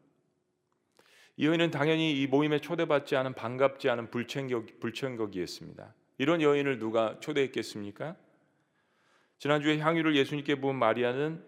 이 1.37 1.47
여인은 1.47 1.71
당연히 1.71 2.19
이 2.19 2.27
모임에 2.27 2.61
초대받지 2.61 3.17
않은 3.17 3.35
반갑지 3.35 3.91
않은 3.91 4.11
불청객, 4.11 4.81
불청객이었습니다. 4.81 5.95
이런 6.17 6.41
여인을 6.41 6.79
누가 6.79 7.21
초대했겠습니까? 7.21 8.17
지난주에 9.39 9.79
향유를 9.79 10.17
예수님께 10.17 10.63
부은 10.63 10.77
마리아는 10.77 11.45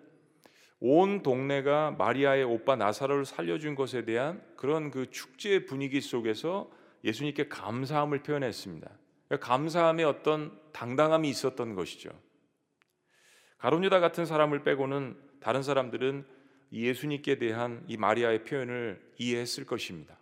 온 0.81 1.23
동네가 1.23 1.93
마리아의 1.93 2.45
오빠 2.45 2.77
나사로를 2.77 3.25
살려준 3.25 3.77
것에 3.77 4.05
대한 4.05 4.43
그런 4.57 4.91
그 4.91 5.11
축제 5.11 5.65
분위기 5.65 6.03
속에서 6.03 6.71
예수님께 7.03 7.49
감사함을 7.49 8.23
표현했습니다. 8.23 8.91
그러니까 9.29 9.47
감사함의 9.47 10.05
어떤 10.05 10.61
당당함이 10.73 11.31
있었던 11.31 11.75
것이죠. 11.75 12.11
가론유다 13.63 14.01
같은 14.01 14.27
사람을 14.27 14.65
빼고는 14.65 15.17
다른 15.39 15.63
사람들은 15.63 16.27
예수님께 16.73 17.39
대한 17.39 17.85
이 17.87 17.97
마리아의 17.97 18.43
표현을 18.43 19.01
이해했을 19.19 19.67
것입니다. 19.67 20.19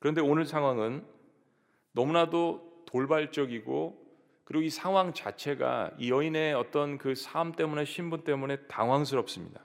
그런데 0.00 0.20
오늘 0.20 0.44
상황은 0.44 1.06
너무나도 1.92 2.82
돌발적이고 2.86 4.10
그리고 4.42 4.64
이 4.64 4.70
상황 4.70 5.14
자체가 5.14 5.92
이 6.00 6.10
여인의 6.10 6.54
어떤 6.54 6.98
그 6.98 7.14
삶 7.14 7.52
때문에 7.52 7.84
신분 7.84 8.24
때문에 8.24 8.56
당황스럽습니다. 8.66 9.64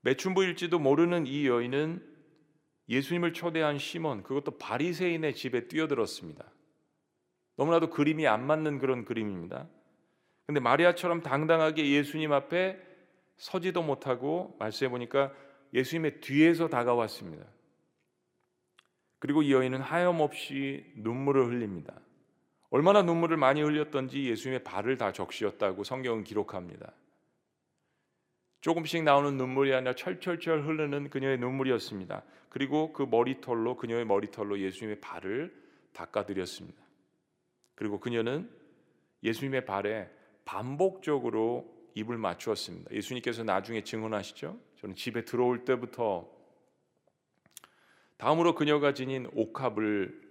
매춘부일지도 0.00 0.80
모르는 0.80 1.28
이 1.28 1.46
여인은 1.46 2.04
예수님을 2.88 3.34
초대한 3.34 3.78
시몬 3.78 4.24
그것도 4.24 4.58
바리새인의 4.58 5.36
집에 5.36 5.68
뛰어들었습니다. 5.68 6.44
너무나도 7.54 7.90
그림이 7.90 8.26
안 8.26 8.44
맞는 8.44 8.80
그런 8.80 9.04
그림입니다. 9.04 9.68
근데 10.46 10.60
마리아처럼 10.60 11.22
당당하게 11.22 11.90
예수님 11.90 12.32
앞에 12.32 12.78
서지도 13.36 13.82
못하고 13.82 14.56
말씀해 14.58 14.90
보니까 14.90 15.32
예수님의 15.72 16.20
뒤에서 16.20 16.68
다가왔습니다. 16.68 17.46
그리고 19.18 19.42
이 19.42 19.52
여인은 19.52 19.80
하염없이 19.80 20.92
눈물을 20.96 21.46
흘립니다. 21.46 21.98
얼마나 22.68 23.02
눈물을 23.02 23.36
많이 23.36 23.62
흘렸던지 23.62 24.24
예수님의 24.24 24.64
발을 24.64 24.98
다 24.98 25.12
적시었다고 25.12 25.84
성경은 25.84 26.24
기록합니다. 26.24 26.92
조금씩 28.60 29.02
나오는 29.02 29.36
눈물이 29.36 29.74
아니라 29.74 29.94
철철철 29.94 30.62
흐르는 30.66 31.10
그녀의 31.10 31.38
눈물이었습니다. 31.38 32.22
그리고 32.48 32.92
그 32.92 33.02
머리털로 33.02 33.76
그녀의 33.76 34.04
머리털로 34.06 34.58
예수님의 34.58 35.00
발을 35.00 35.54
닦아드렸습니다. 35.92 36.82
그리고 37.74 38.00
그녀는 38.00 38.50
예수님의 39.22 39.64
발에 39.64 40.10
반복적으로 40.44 41.72
입을 41.94 42.18
맞추었습니다. 42.18 42.90
예수님께서 42.92 43.44
나중에 43.44 43.82
증언하시죠. 43.82 44.58
저는 44.80 44.96
집에 44.96 45.24
들어올 45.24 45.64
때부터 45.64 46.28
다음으로 48.16 48.54
그녀가 48.54 48.94
지닌 48.94 49.28
옥합을 49.34 50.22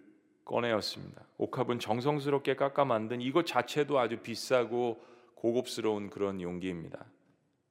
꺼내었습니다. 0.45 1.25
옥합은 1.37 1.79
정성스럽게 1.79 2.55
깎아 2.55 2.85
만든 2.85 3.21
이것 3.21 3.45
자체도 3.45 3.99
아주 3.99 4.17
비싸고 4.17 5.03
고급스러운 5.35 6.09
그런 6.09 6.41
용기입니다. 6.41 7.05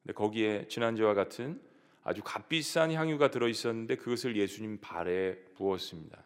근데 0.02 0.12
거기에 0.14 0.68
지난주와 0.68 1.14
같은 1.14 1.60
아주 2.02 2.22
값비싼 2.24 2.92
향유가 2.92 3.30
들어 3.30 3.48
있었는데 3.48 3.96
그것을 3.96 4.36
예수님 4.36 4.78
발에 4.80 5.36
부었습니다. 5.54 6.24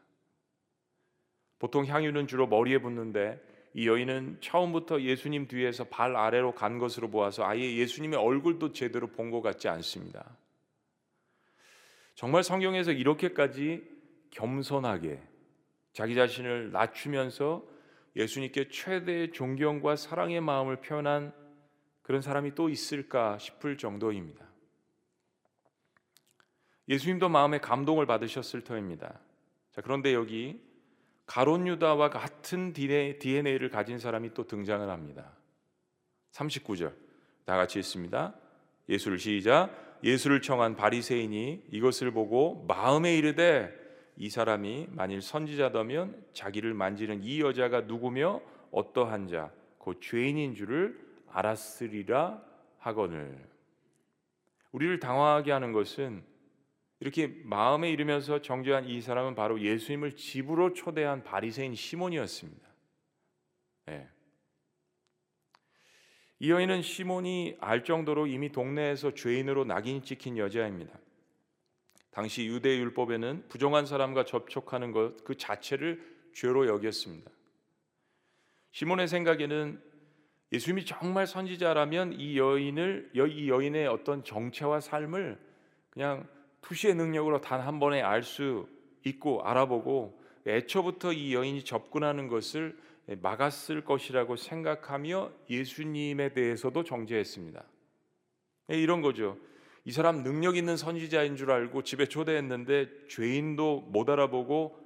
보통 1.59 1.87
향유는 1.87 2.27
주로 2.27 2.47
머리에 2.47 2.79
붓는데 2.79 3.41
이 3.79 3.87
여인은 3.87 4.39
처음부터 4.41 5.03
예수님 5.03 5.49
뒤에서 5.49 5.85
발 5.85 6.17
아래로 6.17 6.55
간 6.55 6.79
것으로 6.79 7.11
보아서 7.11 7.45
아예 7.45 7.77
예수님의 7.77 8.19
얼굴도 8.19 8.73
제대로 8.73 9.07
본 9.09 9.31
것 9.31 9.43
같지 9.43 9.69
않습니다. 9.69 10.35
정말 12.15 12.43
성경에서 12.43 12.93
이렇게까지 12.93 13.87
겸손하게 14.31 15.23
자기 15.93 16.15
자신을 16.15 16.73
낮추면서 16.73 17.67
예수님께 18.17 18.69
최대의 18.69 19.33
존경과 19.33 19.97
사랑의 19.97 20.41
마음을 20.41 20.77
표현한 20.77 21.35
그런 22.01 22.23
사람이 22.23 22.55
또 22.55 22.71
있을까 22.71 23.37
싶을 23.37 23.77
정도입니다. 23.77 24.47
예수님도 26.89 27.29
마음에 27.29 27.59
감동을 27.59 28.07
받으셨을 28.07 28.65
터입니다. 28.65 29.21
자, 29.73 29.83
그런데 29.83 30.15
여기 30.15 30.63
가론 31.27 31.67
유다와 31.67 32.11
같은 32.11 32.73
DNA를 32.73 33.69
가진 33.69 33.99
사람이 33.99 34.33
또 34.35 34.47
등장을 34.47 34.89
합니다. 34.89 35.33
39절. 36.33 36.93
다 37.45 37.57
같이 37.57 37.79
읽습니다. 37.81 38.35
예수를 38.89 39.19
시작. 39.19 39.71
예수를 40.03 40.41
청한 40.41 40.77
바리새인이 40.77 41.67
이것을 41.71 42.11
보고 42.13 42.65
마음에 42.69 43.17
이르되 43.17 43.73
이 44.17 44.31
사람이 44.31 44.89
만일 44.91 45.21
선지자다면 45.21 46.25
자기를 46.33 46.75
만지는 46.75 47.23
이 47.23 47.41
여자가 47.41 47.83
누구며 47.83 48.41
어떠한 48.71 49.29
자, 49.29 49.51
곧 49.79 50.01
죄인인 50.01 50.55
줄을 50.55 50.99
알았으리라 51.31 52.43
하거늘. 52.79 53.47
우리를 54.73 55.01
당황하게 55.01 55.53
하는 55.53 55.73
것은 55.73 56.23
이렇게 57.01 57.27
마음에 57.45 57.91
이르면서 57.91 58.41
정죄한 58.41 58.87
이 58.89 59.01
사람은 59.01 59.35
바로 59.35 59.61
예수님을 59.61 60.17
집으로 60.17 60.73
초대한 60.73 61.23
바리새인 61.23 61.75
시몬이었습니다. 61.75 62.67
네. 63.87 64.09
이 66.39 66.51
여인은 66.51 66.83
시몬이 66.83 67.57
알 67.61 67.85
정도로 67.85 68.27
이미 68.27 68.51
동네에서 68.51 69.15
죄인으로 69.15 69.65
낙인 69.65 70.03
찍힌 70.03 70.39
여자입니다. 70.39 70.99
당시 72.11 72.47
유대 72.47 72.79
율법에는 72.79 73.49
부정한 73.49 73.85
사람과 73.85 74.25
접촉하는 74.25 74.93
것 74.93 75.23
그 75.25 75.37
자체를 75.37 76.17
죄로 76.35 76.67
여겼습니다. 76.67 77.31
시몬의 78.73 79.09
생각에는 79.09 79.83
예수님이 80.53 80.85
정말 80.85 81.27
선지자라면 81.27 82.13
이 82.15 82.39
여인을 82.39 83.11
이 83.15 83.49
여인의 83.49 83.87
어떤 83.87 84.23
정체와 84.23 84.81
삶을 84.81 85.39
그냥 85.91 86.29
투시의 86.67 86.95
능력으로 86.97 87.41
단 87.41 87.61
한 87.61 87.79
번에 87.79 88.03
알 88.03 88.23
수 88.23 88.69
있고 89.05 89.43
알아보고 89.45 90.21
애초부터 90.47 91.13
이 91.13 91.33
여인이 91.33 91.65
접근하는 91.65 92.27
것을 92.27 92.77
막았을 93.23 93.85
것이라고 93.85 94.35
생각하며 94.35 95.31
예수님에 95.49 96.33
대해서도 96.33 96.83
정죄했습니다. 96.83 97.65
예, 98.73 98.81
이런 98.81 99.01
거죠. 99.01 99.39
이 99.85 99.93
사람 99.93 100.25
능력 100.25 100.57
있는 100.57 100.77
선지자인 100.77 101.37
줄 101.37 101.53
알고 101.53 101.83
집에 101.83 102.07
초대했는데 102.07 103.07
죄인도 103.09 103.83
못 103.83 104.11
알아보고 104.11 104.85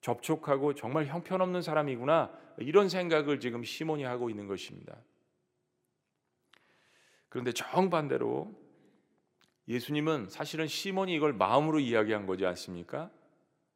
접촉하고 0.00 0.74
정말 0.74 1.04
형편없는 1.04 1.60
사람이구나 1.60 2.30
이런 2.58 2.88
생각을 2.88 3.38
지금 3.38 3.64
시몬이 3.64 4.04
하고 4.04 4.30
있는 4.30 4.46
것입니다. 4.46 4.96
그런데 7.28 7.52
정반대로 7.52 8.63
예수님은 9.68 10.28
사실은 10.28 10.66
시몬이 10.66 11.14
이걸 11.14 11.32
마음으로 11.32 11.80
이야기한 11.80 12.26
거지 12.26 12.44
않습니까? 12.44 13.10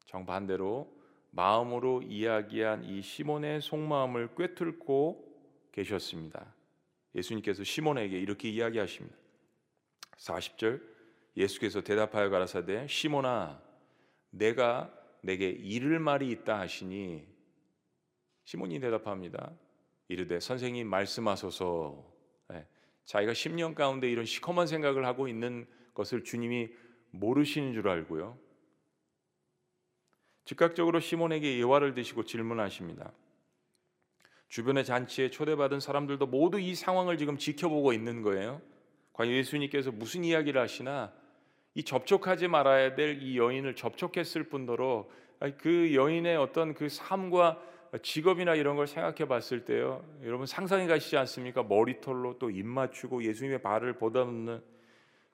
정반대로 0.07 0.93
마음으로 1.31 2.03
이야기한 2.03 2.85
이 2.85 3.03
시몬의 3.03 3.61
속마음을 3.61 4.35
꿰뚫고 4.35 5.25
계셨습니다. 5.73 6.55
예수님께서 7.15 7.65
시몬에게 7.65 8.19
이렇게 8.19 8.49
이야기하십니다. 8.49 9.17
40절 10.17 10.83
예수께서 11.37 11.81
대답하여 11.81 12.31
가라사대 12.31 12.87
시몬아 12.89 13.63
내가 14.31 14.93
내게 15.23 15.49
이를 15.49 15.99
말이 15.99 16.31
있다 16.31 16.59
하시니 16.59 17.27
시몬이 18.45 18.81
대답합니다. 18.81 19.53
이르되 20.09 20.41
선생님 20.41 20.89
말씀하소서. 20.89 22.05
네. 22.49 22.67
자기가 23.05 23.33
10년 23.33 23.75
가운데 23.75 24.11
이런 24.11 24.25
시커먼 24.25 24.67
생각을 24.67 25.05
하고 25.07 25.29
있는 25.29 25.67
것을 25.99 26.23
주님이 26.25 26.71
모르시는 27.11 27.75
줄 27.75 27.89
알고요. 27.89 28.39
즉각적으로 30.45 31.01
시몬에게 31.01 31.59
예화를 31.59 31.93
드시고 31.95 32.25
질문하십니다. 32.25 33.13
주변의 34.49 34.85
잔치에 34.85 35.29
초대받은 35.29 35.81
사람들도 35.81 36.27
모두 36.27 36.59
이 36.59 36.75
상황을 36.75 37.19
지금 37.19 37.37
지켜보고 37.37 37.93
있는 37.93 38.23
거예요. 38.23 38.63
과연 39.13 39.33
예수님께서 39.33 39.91
무슨 39.91 40.25
이야기를 40.25 40.59
하시나 40.61 41.13
이 41.75 41.83
접촉하지 41.83 42.49
말아야 42.49 42.95
될 42.95 43.21
이 43.21 43.37
여인을 43.37 43.75
접촉했을 43.75 44.45
뿐더러 44.45 45.09
그 45.59 45.95
여인의 45.95 46.37
어떤 46.37 46.73
그 46.75 46.89
삶과 46.89 47.61
직업이나 48.03 48.55
이런 48.55 48.77
걸 48.77 48.87
생각해 48.87 49.27
봤을 49.29 49.65
때요. 49.65 50.05
여러분 50.23 50.47
상상이 50.47 50.87
가시지 50.87 51.17
않습니까? 51.17 51.63
머리털로 51.65 52.39
또 52.39 52.51
입 52.51 52.65
맞추고 52.67 53.25
예수님의 53.25 53.61
발을 53.63 53.95
보다놓는 53.99 54.63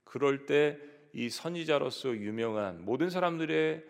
그럴 0.05 0.47
때 0.47 0.95
이 1.15 1.31
선지자로서 1.31 2.17
유명한 2.17 2.85
모든 2.85 3.09
사람들의 3.09 3.85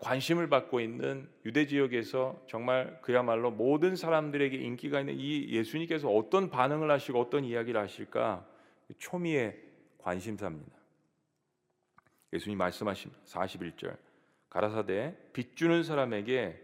관심을 0.00 0.48
받고 0.48 0.80
있는 0.80 1.28
유대 1.44 1.66
지역에서 1.66 2.42
정말 2.48 2.98
그야말로 3.02 3.50
모든 3.50 3.94
사람들에게 3.94 4.56
인기가 4.56 5.00
있는 5.00 5.14
이 5.18 5.50
예수님께서 5.50 6.08
어떤 6.08 6.48
반응을 6.48 6.90
하시고 6.90 7.20
어떤 7.20 7.44
이야기를 7.44 7.78
하실까 7.78 8.48
초미의 8.98 9.60
관심사입니다. 9.98 10.72
예수님 12.32 12.56
말씀하십니다. 12.56 13.22
41절. 13.26 13.98
가라사대 14.48 15.14
빚 15.34 15.56
주는 15.56 15.82
사람에게 15.82 16.58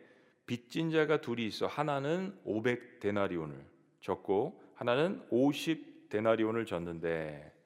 빚진 0.46 0.90
자가 0.90 1.20
둘이 1.20 1.46
있어 1.46 1.66
하나는 1.66 2.34
500 2.44 3.00
데나리온을 3.00 3.62
졌고 4.00 4.62
하나는 4.74 5.22
50 5.28 6.08
데나리온을 6.08 6.64
졌는데 6.64 7.57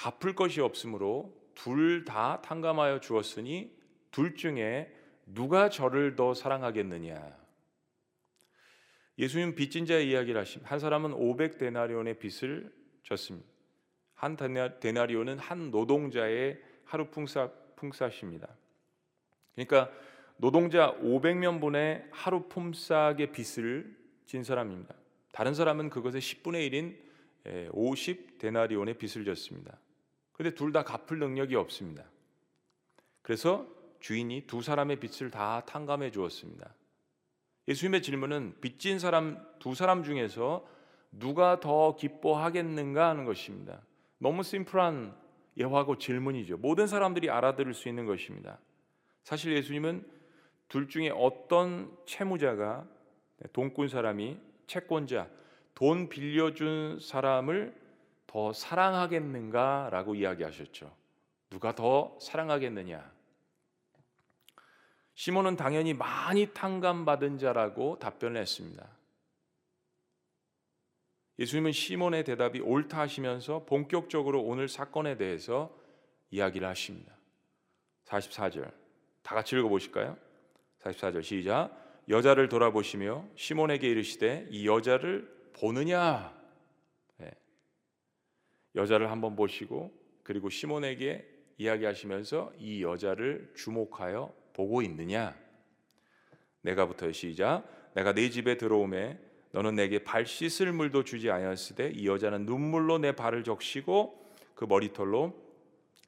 갚을 0.00 0.34
것이 0.34 0.62
없으므로 0.62 1.38
둘 1.54 2.06
다 2.06 2.40
탕감하여 2.40 3.00
주었으니 3.00 3.76
둘 4.10 4.34
중에 4.34 4.90
누가 5.26 5.68
저를 5.68 6.16
더 6.16 6.32
사랑하겠느냐? 6.32 7.38
예수님 9.18 9.54
빚진 9.54 9.84
자의 9.84 10.08
이야기를 10.08 10.40
하심. 10.40 10.62
한 10.64 10.78
사람은 10.78 11.12
500 11.12 11.58
데나리온의 11.58 12.18
빚을 12.18 12.72
졌습니다. 13.02 13.46
한 14.14 14.38
데나리온은 14.80 15.38
한 15.38 15.70
노동자의 15.70 16.58
하루 16.84 17.10
풍사 17.10 17.50
풍사십니다. 17.76 18.48
그러니까 19.54 19.92
노동자 20.38 20.96
500명분의 20.96 22.06
하루 22.10 22.48
품삯의 22.48 23.32
빚을 23.32 23.94
진 24.24 24.42
사람입니다. 24.44 24.94
다른 25.32 25.52
사람은 25.52 25.90
그것의 25.90 26.22
10분의 26.22 26.70
1인 26.70 27.70
50 27.72 28.38
데나리온의 28.38 28.94
빚을 28.96 29.26
졌습니다. 29.26 29.78
그런데 30.40 30.56
둘 30.56 30.72
다 30.72 30.84
갚을 30.84 31.18
능력이 31.18 31.54
없습니다. 31.54 32.02
그래서 33.20 33.66
주인이 33.98 34.46
두 34.46 34.62
사람의 34.62 34.98
빚을 34.98 35.30
다 35.30 35.66
탕감해 35.66 36.12
주었습니다. 36.12 36.74
예수님의 37.68 38.00
질문은 38.00 38.54
빚진 38.62 38.98
사람 38.98 39.46
두 39.58 39.74
사람 39.74 40.02
중에서 40.02 40.66
누가 41.12 41.60
더 41.60 41.94
기뻐하겠는가 41.94 43.10
하는 43.10 43.26
것입니다. 43.26 43.82
너무 44.16 44.42
심플한 44.42 45.14
예화고 45.58 45.98
질문이죠. 45.98 46.56
모든 46.56 46.86
사람들이 46.86 47.28
알아들을 47.28 47.74
수 47.74 47.90
있는 47.90 48.06
것입니다. 48.06 48.58
사실 49.24 49.54
예수님은 49.54 50.08
둘 50.68 50.88
중에 50.88 51.10
어떤 51.10 51.94
채무자가 52.06 52.88
돈꾼 53.52 53.88
사람이 53.88 54.38
채권자 54.66 55.28
돈 55.74 56.08
빌려준 56.08 56.98
사람을 56.98 57.79
더 58.30 58.52
사랑하겠는가라고 58.52 60.14
이야기하셨죠. 60.14 60.94
누가 61.50 61.74
더 61.74 62.16
사랑하겠느냐? 62.20 63.12
시몬은 65.14 65.56
당연히 65.56 65.94
많이 65.94 66.46
탕감받은 66.54 67.38
자라고 67.38 67.98
답변을 67.98 68.40
했습니다. 68.40 68.86
예수님은 71.40 71.72
시몬의 71.72 72.22
대답이 72.22 72.60
옳다 72.60 73.00
하시면서 73.00 73.64
본격적으로 73.64 74.42
오늘 74.44 74.68
사건에 74.68 75.16
대해서 75.16 75.76
이야기를 76.30 76.68
하십니다. 76.68 77.12
44절. 78.04 78.72
다 79.24 79.34
같이 79.34 79.56
읽어 79.56 79.68
보실까요? 79.68 80.16
44절 80.82 81.24
시작. 81.24 81.72
여자를 82.08 82.48
돌아보시며 82.48 83.24
시몬에게 83.34 83.88
이르시되 83.88 84.46
이 84.50 84.68
여자를 84.68 85.50
보느냐? 85.54 86.39
네. 88.72 88.80
여자를 88.80 89.10
한번 89.10 89.36
보시고 89.36 89.92
그리고 90.22 90.48
시몬에게 90.48 91.26
이야기하시면서 91.58 92.52
이 92.58 92.82
여자를 92.82 93.52
주목하여 93.54 94.32
보고 94.52 94.82
있느냐? 94.82 95.34
내가부터 96.62 97.10
시작. 97.12 97.64
내가 97.94 98.12
네 98.12 98.30
집에 98.30 98.56
들어오매 98.56 99.18
너는 99.52 99.74
내게 99.74 100.04
발 100.04 100.26
씻을 100.26 100.72
물도 100.72 101.04
주지 101.04 101.30
아니하였으되 101.30 101.90
이 101.90 102.06
여자는 102.06 102.46
눈물로 102.46 102.98
내 102.98 103.12
발을 103.12 103.42
적시고 103.42 104.24
그 104.54 104.64
머리털로 104.64 105.34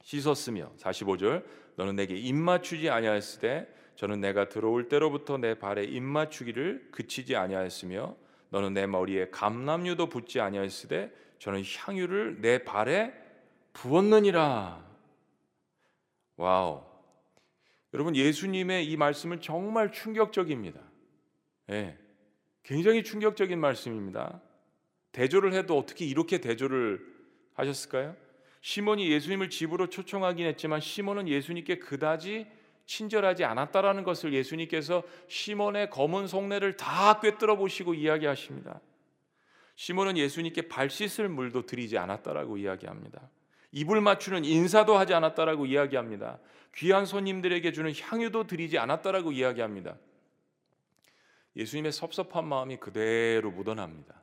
씻었으며 0.02 0.72
45절 0.78 1.44
너는 1.76 1.96
내게 1.96 2.14
입 2.14 2.34
맞추지 2.34 2.90
아니하였으되 2.90 3.74
저는 3.96 4.20
내가 4.20 4.48
들어올 4.48 4.88
때로부터 4.88 5.38
내 5.38 5.54
발에 5.54 5.84
입 5.84 6.02
맞추기를 6.02 6.88
그치지 6.92 7.36
아니하였으며 7.36 8.16
너는 8.50 8.74
내 8.74 8.86
머리에 8.86 9.28
감람유도 9.30 10.08
붓지 10.08 10.40
아니하였으되 10.40 11.10
저는 11.42 11.64
향유를 11.64 12.40
내 12.40 12.62
발에 12.62 13.12
부었느니라. 13.72 14.80
와우. 16.36 16.84
여러분 17.92 18.14
예수님의 18.14 18.86
이 18.86 18.96
말씀은 18.96 19.40
정말 19.40 19.90
충격적입니다. 19.90 20.80
예. 21.70 21.98
굉장히 22.62 23.02
충격적인 23.02 23.58
말씀입니다. 23.58 24.40
대조를 25.10 25.52
해도 25.54 25.76
어떻게 25.76 26.04
이렇게 26.04 26.38
대조를 26.38 27.04
하셨을까요? 27.54 28.14
시몬이 28.60 29.10
예수님을 29.10 29.50
집으로 29.50 29.88
초청하긴 29.88 30.46
했지만 30.46 30.78
시몬은 30.78 31.26
예수님께 31.26 31.80
그다지 31.80 32.46
친절하지 32.86 33.42
않았다라는 33.42 34.04
것을 34.04 34.32
예수님께서 34.32 35.02
시몬의 35.26 35.90
검은 35.90 36.28
속내를 36.28 36.76
다 36.76 37.18
꿰뚫어 37.18 37.56
보시고 37.56 37.94
이야기하십니다. 37.94 38.80
시몬은 39.76 40.16
예수님께 40.16 40.68
발 40.68 40.90
씻을 40.90 41.28
물도 41.28 41.66
드리지 41.66 41.98
않았다라고 41.98 42.56
이야기합니다. 42.58 43.30
입을 43.72 44.00
맞추는 44.00 44.44
인사도 44.44 44.96
하지 44.96 45.14
않았다라고 45.14 45.66
이야기합니다. 45.66 46.38
귀한 46.74 47.06
손님들에게 47.06 47.72
주는 47.72 47.92
향유도 47.94 48.46
드리지 48.46 48.78
않았다라고 48.78 49.32
이야기합니다. 49.32 49.96
예수님의 51.56 51.92
섭섭한 51.92 52.46
마음이 52.46 52.78
그대로 52.78 53.50
묻어납니다. 53.50 54.22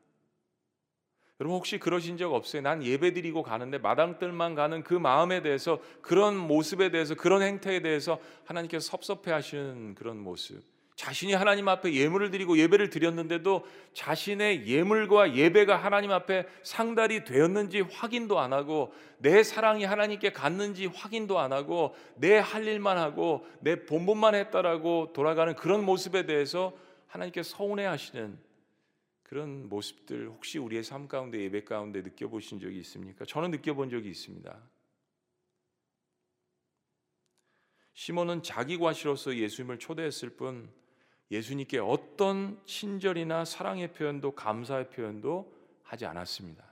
여러분 1.39 1.57
혹시 1.57 1.77
그러신 1.79 2.17
적 2.17 2.33
없어요? 2.33 2.61
난 2.61 2.83
예배 2.83 3.13
드리고 3.13 3.43
가는데 3.43 3.77
마당들만 3.77 4.55
가는 4.55 4.83
그 4.83 4.93
마음에 4.93 5.41
대해서 5.41 5.81
그런 6.01 6.35
모습에 6.35 6.91
대해서 6.91 7.15
그런 7.15 7.41
행태에 7.41 7.81
대해서 7.81 8.19
하나님께서 8.45 8.89
섭섭해 8.89 9.31
하시는 9.31 9.95
그런 9.95 10.17
모습. 10.17 10.61
자신이 10.99 11.31
하나님 11.31 11.69
앞에 11.69 11.93
예물을 11.93 12.29
드리고 12.29 12.57
예배를 12.57 12.89
드렸는데도 12.89 13.65
자신의 13.93 14.67
예물과 14.67 15.33
예배가 15.33 15.77
하나님 15.77 16.11
앞에 16.11 16.45
상달이 16.63 17.23
되었는지 17.23 17.79
확인도 17.79 18.37
안 18.37 18.51
하고 18.51 18.93
내 19.17 19.41
사랑이 19.41 19.85
하나님께 19.85 20.33
갔는지 20.33 20.87
확인도 20.87 21.39
안 21.39 21.53
하고 21.53 21.95
내 22.15 22.39
할 22.39 22.67
일만 22.67 22.97
하고 22.97 23.47
내 23.61 23.85
본분만 23.85 24.35
했다라고 24.35 25.13
돌아가는 25.13 25.55
그런 25.55 25.85
모습에 25.85 26.25
대해서 26.25 26.77
하나님께 27.07 27.43
서운해 27.43 27.85
하시는 27.85 28.37
그런 29.23 29.69
모습들 29.69 30.27
혹시 30.27 30.57
우리의 30.57 30.83
삶 30.83 31.07
가운데 31.07 31.39
예배 31.39 31.63
가운데 31.63 32.01
느껴보신 32.01 32.59
적이 32.59 32.77
있습니까? 32.79 33.23
저는 33.23 33.51
느껴본 33.51 33.89
적이 33.89 34.09
있습니다. 34.09 34.53
시몬은 37.93 38.43
자기 38.43 38.77
과시로서 38.77 39.37
예수님을 39.37 39.79
초대했을 39.79 40.31
뿐 40.31 40.77
예수님께 41.31 41.79
어떤 41.79 42.59
친절이나 42.65 43.45
사랑의 43.45 43.93
표현도 43.93 44.31
감사의 44.31 44.89
표현도 44.89 45.53
하지 45.83 46.05
않았습니다. 46.05 46.63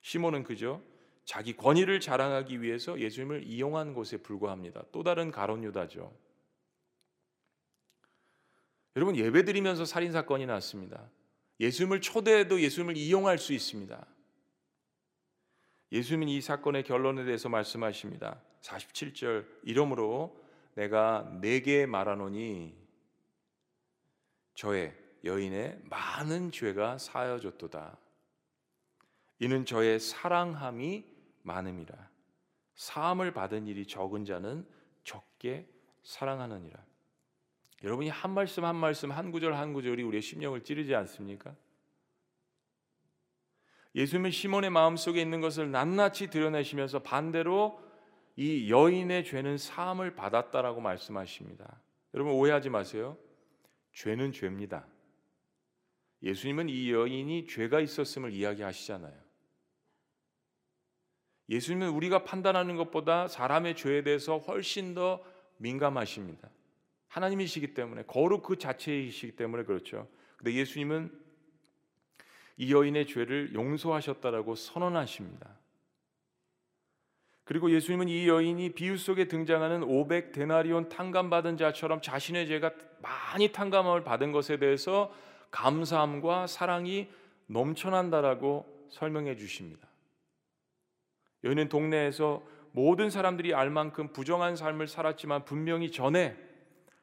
시몬은 0.00 0.44
그저 0.44 0.80
자기 1.24 1.56
권위를 1.56 2.00
자랑하기 2.00 2.60
위해서 2.62 2.98
예수님을 2.98 3.44
이용한 3.46 3.94
것에 3.94 4.18
불과합니다. 4.18 4.84
또 4.92 5.02
다른 5.02 5.30
가론 5.30 5.64
유다죠. 5.64 6.14
여러분 8.96 9.16
예배드리면서 9.16 9.84
살인 9.84 10.12
사건이 10.12 10.46
났습니다. 10.46 11.10
예수님을 11.60 12.00
초대해도 12.00 12.60
예수님을 12.60 12.96
이용할 12.96 13.38
수 13.38 13.52
있습니다. 13.52 14.06
예수님은 15.92 16.28
이 16.28 16.40
사건의 16.40 16.82
결론에 16.82 17.24
대해서 17.24 17.48
말씀하십니다. 17.48 18.40
47절 18.62 19.46
이러므로 19.62 20.43
내가 20.74 21.30
내게 21.40 21.86
말하노니 21.86 22.76
저의 24.54 24.96
여인의 25.24 25.80
많은 25.84 26.50
죄가 26.50 26.98
사여졌도다. 26.98 27.98
이는 29.40 29.64
저의 29.64 29.98
사랑함이 29.98 31.04
많음이라. 31.42 32.10
사함을 32.74 33.32
받은 33.32 33.66
일이 33.66 33.86
적은 33.86 34.24
자는 34.24 34.66
적게 35.04 35.68
사랑하느니라. 36.02 36.84
여러분이 37.82 38.08
한 38.08 38.32
말씀 38.32 38.64
한 38.64 38.76
말씀 38.76 39.12
한 39.12 39.30
구절 39.30 39.54
한 39.54 39.72
구절이 39.72 40.02
우리의 40.02 40.22
심령을 40.22 40.64
찌르지 40.64 40.94
않습니까? 40.94 41.54
예수님은 43.94 44.30
시몬의 44.30 44.70
마음 44.70 44.96
속에 44.96 45.20
있는 45.20 45.40
것을 45.40 45.70
낱낱이 45.70 46.28
드러내시면서 46.28 47.00
반대로 47.00 47.80
이 48.36 48.70
여인의 48.70 49.24
죄는 49.24 49.58
사함을 49.58 50.14
받았다라고 50.14 50.80
말씀하십니다. 50.80 51.80
여러분 52.14 52.32
오해하지 52.32 52.70
마세요. 52.70 53.16
죄는 53.92 54.32
죄입니다. 54.32 54.86
예수님은 56.22 56.68
이 56.68 56.90
여인이 56.90 57.46
죄가 57.46 57.80
있었음을 57.80 58.32
이야기하시잖아요. 58.32 59.14
예수님은 61.48 61.90
우리가 61.90 62.24
판단하는 62.24 62.76
것보다 62.76 63.28
사람의 63.28 63.76
죄에 63.76 64.02
대해서 64.02 64.38
훨씬 64.38 64.94
더 64.94 65.22
민감하십니다. 65.58 66.48
하나님이시기 67.08 67.74
때문에 67.74 68.04
거룩 68.04 68.42
그 68.42 68.56
자체이시기 68.56 69.36
때문에 69.36 69.64
그렇죠. 69.64 70.08
근데 70.36 70.54
예수님은 70.54 71.22
이 72.56 72.72
여인의 72.72 73.06
죄를 73.06 73.54
용서하셨다라고 73.54 74.54
선언하십니다. 74.54 75.58
그리고 77.44 77.70
예수님은 77.70 78.08
이 78.08 78.26
여인이 78.26 78.70
비유 78.70 78.96
속에 78.96 79.28
등장하는 79.28 79.82
500 79.82 80.32
데나리온 80.32 80.88
탕감 80.88 81.28
받은 81.28 81.58
자처럼 81.58 82.00
자신의 82.00 82.46
죄가 82.46 82.72
많이 83.02 83.52
탕감을 83.52 84.02
받은 84.02 84.32
것에 84.32 84.56
대해서 84.56 85.12
감사함과 85.50 86.46
사랑이 86.46 87.08
넘쳐난다라고 87.46 88.66
설명해 88.90 89.36
주십니다. 89.36 89.86
여인은 91.44 91.68
동네에서 91.68 92.42
모든 92.72 93.10
사람들이 93.10 93.54
알 93.54 93.70
만큼 93.70 94.08
부정한 94.12 94.56
삶을 94.56 94.88
살았지만 94.88 95.44
분명히 95.44 95.92
전에 95.92 96.36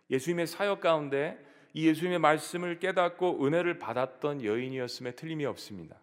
예수님의 0.09 0.47
사역 0.47 0.81
가운데 0.81 1.37
이 1.73 1.87
예수님의 1.87 2.19
말씀을 2.19 2.79
깨닫고 2.79 3.45
은혜를 3.45 3.79
받았던 3.79 4.43
여인이었음에 4.43 5.11
틀림이 5.11 5.45
없습니다. 5.45 5.97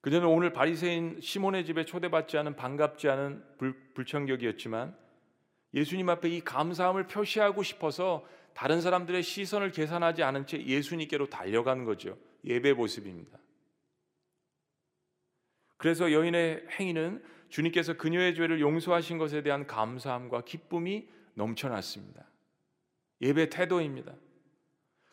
그녀는 0.00 0.28
오늘 0.28 0.52
바리새인 0.52 1.20
시몬의 1.20 1.66
집에 1.66 1.84
초대받지 1.84 2.38
않은 2.38 2.56
반갑지 2.56 3.08
않은 3.08 3.44
불, 3.58 3.74
불청격이었지만 3.94 4.96
예수님 5.74 6.08
앞에 6.08 6.28
이 6.28 6.40
감사함을 6.40 7.06
표시하고 7.06 7.62
싶어서 7.62 8.26
다른 8.54 8.80
사람들의 8.80 9.22
시선을 9.22 9.72
계산하지 9.72 10.22
않은 10.22 10.46
채 10.46 10.64
예수님께로 10.64 11.28
달려간 11.28 11.84
거죠. 11.84 12.16
예배 12.44 12.72
모습입니다. 12.72 13.38
그래서 15.76 16.12
여인의 16.12 16.66
행위는 16.78 17.22
주님께서 17.48 17.94
그녀의 17.94 18.34
죄를 18.34 18.60
용서하신 18.60 19.18
것에 19.18 19.42
대한 19.42 19.66
감사함과 19.66 20.44
기쁨이 20.44 21.08
넘쳐났습니다. 21.34 22.24
예배 23.20 23.50
태도입니다. 23.50 24.14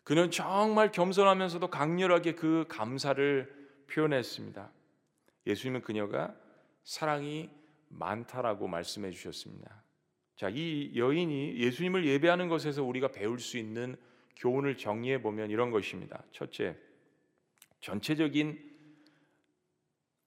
그는 0.04 0.30
정말 0.30 0.90
겸손하면서도 0.90 1.68
강렬하게 1.68 2.34
그 2.34 2.64
감사를 2.68 3.54
표현했습니다. 3.88 4.70
예수님은 5.46 5.82
그녀가 5.82 6.34
사랑이 6.84 7.50
많다라고 7.88 8.68
말씀해 8.68 9.10
주셨습니다. 9.10 9.82
자, 10.36 10.48
이 10.50 10.92
여인이 10.94 11.58
예수님을 11.58 12.06
예배하는 12.06 12.48
것에서 12.48 12.84
우리가 12.84 13.08
배울 13.08 13.38
수 13.38 13.58
있는 13.58 13.96
교훈을 14.36 14.76
정리해 14.76 15.20
보면 15.20 15.50
이런 15.50 15.70
것입니다. 15.70 16.22
첫째, 16.32 16.76
전체적인 17.80 18.68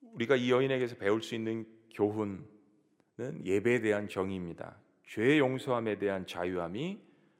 우리가 0.01 0.35
이 0.35 0.51
여인에게서 0.51 0.97
배울 0.97 1.21
수 1.21 1.35
있는 1.35 1.65
교훈은 1.93 2.45
예배에 3.45 3.79
대한 3.81 4.09
정의입니다. 4.09 4.77
죄의 5.07 5.39
용서함에 5.39 5.97
대한 5.97 6.25
자유함이 6.25 6.99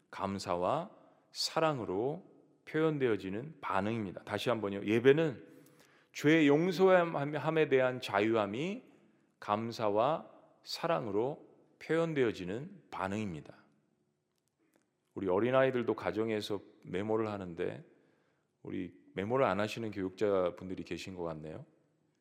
감사와 0.10 0.90
사랑으로 1.32 2.30
표현되어지는 2.66 3.56
반응입니다. 3.62 4.24
다시 4.24 4.50
한번요. 4.50 4.86
예배는 4.86 5.51
죄의 6.12 6.48
용서함에 6.48 7.70
대한 7.70 8.02
자유함이 8.02 8.84
감사와 9.40 10.30
사랑으로 10.64 11.48
표현되어지는 11.80 12.70
반응입니다. 12.92 13.56
우리 15.16 15.28
어린아이들도 15.28 15.94
가정에서 15.96 16.62
메모를 16.84 17.30
하는데 17.30 17.84
우리 18.64 18.94
메모를 19.14 19.46
안 19.46 19.60
하시는 19.60 19.92
교육자분들이 19.92 20.84
계신 20.84 21.16
것 21.16 21.24
같네요. 21.24 21.66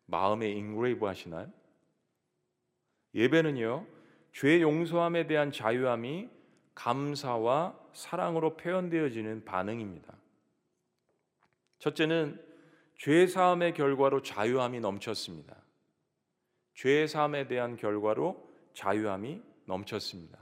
마음에 0.06 0.50
engrave 0.50 1.06
하시나요? 1.06 1.52
예배는요. 3.14 3.86
죄 4.32 4.60
용서함에 4.60 5.26
대한 5.26 5.52
자유함이 5.52 6.30
감사와 6.74 7.78
사랑으로 7.92 8.56
표현되어지는 8.56 9.44
반응입니다. 9.44 10.16
첫째는 11.78 12.49
죄 13.00 13.26
사함의 13.26 13.72
결과로 13.72 14.20
자유함이 14.20 14.80
넘쳤습니다. 14.80 15.56
죄 16.74 17.06
사함에 17.06 17.48
대한 17.48 17.78
결과로 17.78 18.46
자유함이 18.74 19.40
넘쳤습니다. 19.64 20.38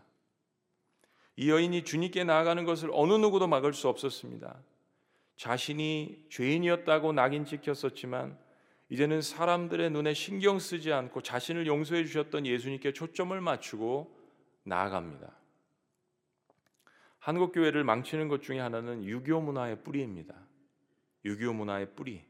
이 1.37 1.51
여인이 1.51 1.85
주님께 1.85 2.25
나아가는 2.25 2.65
것을 2.65 2.91
어느 2.93 3.13
누구도 3.13 3.47
막을 3.47 3.75
수 3.75 3.87
없었습니다. 3.87 4.61
자신이 5.37 6.27
죄인이었다고 6.31 7.13
낙인 7.13 7.45
찍혔었지만 7.45 8.37
이제는 8.89 9.23
사람들의 9.23 9.91
눈에 9.91 10.13
신경 10.13 10.59
쓰지 10.59 10.93
않고 10.93 11.23
자신을 11.23 11.69
용서해 11.69 12.05
주셨던 12.07 12.45
예수님께 12.45 12.93
초점을 12.93 13.41
맞추고 13.41 14.19
나아갑니다. 14.65 15.33
한국 17.21 17.53
교회를 17.53 17.85
망치는 17.85 18.27
것 18.27 18.43
중에 18.43 18.59
하나는 18.59 19.05
유교 19.05 19.41
문화의 19.41 19.85
뿌리입니다. 19.85 20.35
유교 21.25 21.53
문화의 21.53 21.95
뿌리. 21.95 22.28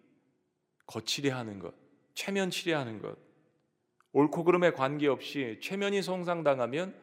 거칠게 0.89 1.31
하는 1.31 1.61
것, 1.61 1.73
체면치려 2.15 2.77
하는 2.77 3.01
것. 3.01 3.17
옳고 4.13 4.43
그름에 4.43 4.73
관계없이 4.73 5.61
체면이 5.63 6.03
성상당하면 6.03 6.95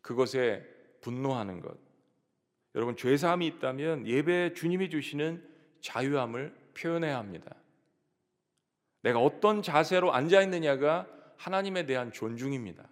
그것에 0.00 0.66
분노하는 1.02 1.60
것. 1.60 1.78
여러분 2.74 2.96
죄 2.96 3.16
사함이 3.16 3.46
있다면 3.46 4.06
예배 4.06 4.54
주님이 4.54 4.90
주시는 4.90 5.46
자유함을 5.80 6.54
표현해야 6.74 7.18
합니다. 7.18 7.54
내가 9.02 9.20
어떤 9.20 9.62
자세로 9.62 10.12
앉아 10.12 10.42
있느냐가 10.42 11.06
하나님에 11.36 11.86
대한 11.86 12.12
존중입니다. 12.12 12.88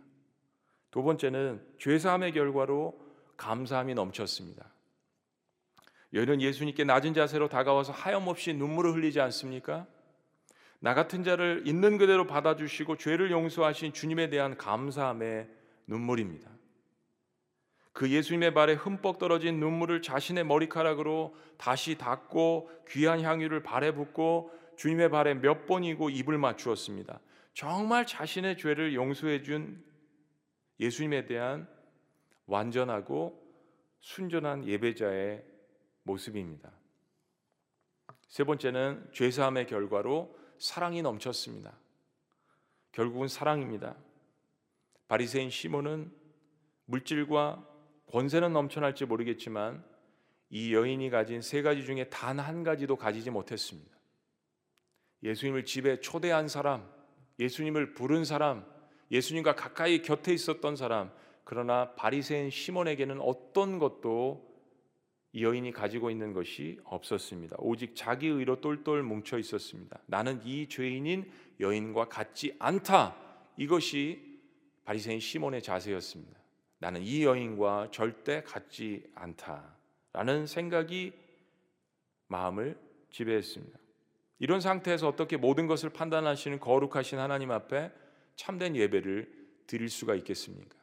두 0.90 1.02
번째는 1.02 1.62
죄사함의 1.78 2.32
결과로 2.32 2.98
감사함이 3.36 3.94
넘쳤습니다. 3.94 4.72
여인은 6.14 6.40
예수님께 6.40 6.84
낮은 6.84 7.12
자세로 7.12 7.48
다가와서 7.48 7.92
하염없이 7.92 8.54
눈물을 8.54 8.94
흘리지 8.94 9.20
않습니까? 9.20 9.86
나 10.80 10.94
같은 10.94 11.24
자를 11.24 11.62
있는 11.66 11.98
그대로 11.98 12.26
받아주시고 12.26 12.96
죄를 12.96 13.30
용서하신 13.30 13.92
주님에 13.92 14.30
대한 14.30 14.56
감사함의 14.56 15.48
눈물입니다. 15.86 16.50
그 17.92 18.10
예수님의 18.10 18.54
발에 18.54 18.74
흠뻑 18.74 19.18
떨어진 19.18 19.58
눈물을 19.58 20.02
자신의 20.02 20.44
머리카락으로 20.44 21.34
다시 21.56 21.98
닦고 21.98 22.70
귀한 22.88 23.22
향유를 23.22 23.64
발에 23.64 23.92
붓고 23.92 24.52
주님의 24.76 25.10
발에 25.10 25.34
몇 25.34 25.66
번이고 25.66 26.10
입을 26.10 26.38
맞추었습니다. 26.38 27.18
정말 27.54 28.06
자신의 28.06 28.56
죄를 28.56 28.94
용서해 28.94 29.42
준 29.42 29.82
예수님에 30.78 31.26
대한 31.26 31.66
완전하고 32.46 33.42
순전한 34.00 34.64
예배자의 34.64 35.42
모습입니다. 36.04 36.70
세 38.28 38.44
번째는 38.44 39.08
죄사함의 39.12 39.66
결과로 39.66 40.37
사랑이 40.58 41.02
넘쳤습니다. 41.02 41.72
결국은 42.92 43.28
사랑입니다. 43.28 43.96
바리새인 45.08 45.50
시몬은 45.50 46.12
물질과 46.86 47.66
권세는 48.10 48.52
넘쳐날지 48.52 49.04
모르겠지만 49.04 49.84
이 50.50 50.74
여인이 50.74 51.10
가진 51.10 51.42
세 51.42 51.62
가지 51.62 51.84
중에 51.84 52.08
단 52.08 52.38
한 52.38 52.62
가지도 52.62 52.96
가지지 52.96 53.30
못했습니다. 53.30 53.96
예수님을 55.22 55.64
집에 55.64 56.00
초대한 56.00 56.48
사람, 56.48 56.88
예수님을 57.38 57.94
부른 57.94 58.24
사람, 58.24 58.64
예수님과 59.10 59.54
가까이 59.54 60.02
곁에 60.02 60.32
있었던 60.32 60.76
사람, 60.76 61.12
그러나 61.44 61.94
바리새인 61.94 62.50
시몬에게는 62.50 63.20
어떤 63.20 63.78
것도 63.78 64.47
이 65.32 65.44
여인이 65.44 65.72
가지고 65.72 66.10
있는 66.10 66.32
것이 66.32 66.80
없었습니다. 66.84 67.56
오직 67.58 67.94
자기 67.94 68.28
의로 68.28 68.60
똘똘 68.60 69.02
뭉쳐 69.02 69.38
있었습니다. 69.38 70.00
나는 70.06 70.40
이 70.44 70.68
죄인인 70.68 71.30
여인과 71.60 72.08
같지 72.08 72.54
않다. 72.58 73.16
이것이 73.56 74.40
바리새인 74.84 75.20
시몬의 75.20 75.62
자세였습니다. 75.62 76.38
나는 76.78 77.02
이 77.02 77.24
여인과 77.24 77.90
절대 77.90 78.42
같지 78.42 79.04
않다라는 79.14 80.46
생각이 80.46 81.12
마음을 82.28 82.78
지배했습니다. 83.10 83.78
이런 84.38 84.60
상태에서 84.60 85.08
어떻게 85.08 85.36
모든 85.36 85.66
것을 85.66 85.90
판단하시는 85.90 86.60
거룩하신 86.60 87.18
하나님 87.18 87.50
앞에 87.50 87.90
참된 88.36 88.76
예배를 88.76 89.30
드릴 89.66 89.88
수가 89.88 90.14
있겠습니까? 90.14 90.78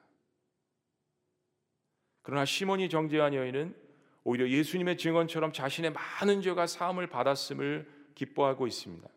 그러나 2.22 2.44
시몬이 2.44 2.90
정죄한 2.90 3.34
여인은 3.34 3.85
오히려 4.26 4.50
예수님의 4.50 4.98
증언처럼 4.98 5.54
자신의 5.54 5.94
많은 5.94 6.42
죄가 6.42 6.66
사함을 6.66 7.08
받았음을 7.08 7.88
기뻐하고 8.16 8.66
있습니다. 8.66 9.08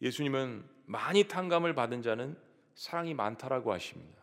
예수님은 0.00 0.64
많이 0.86 1.24
탕감을 1.24 1.74
받은 1.74 2.00
자는 2.02 2.36
사랑이 2.74 3.12
많다라고 3.12 3.70
하십니다. 3.72 4.20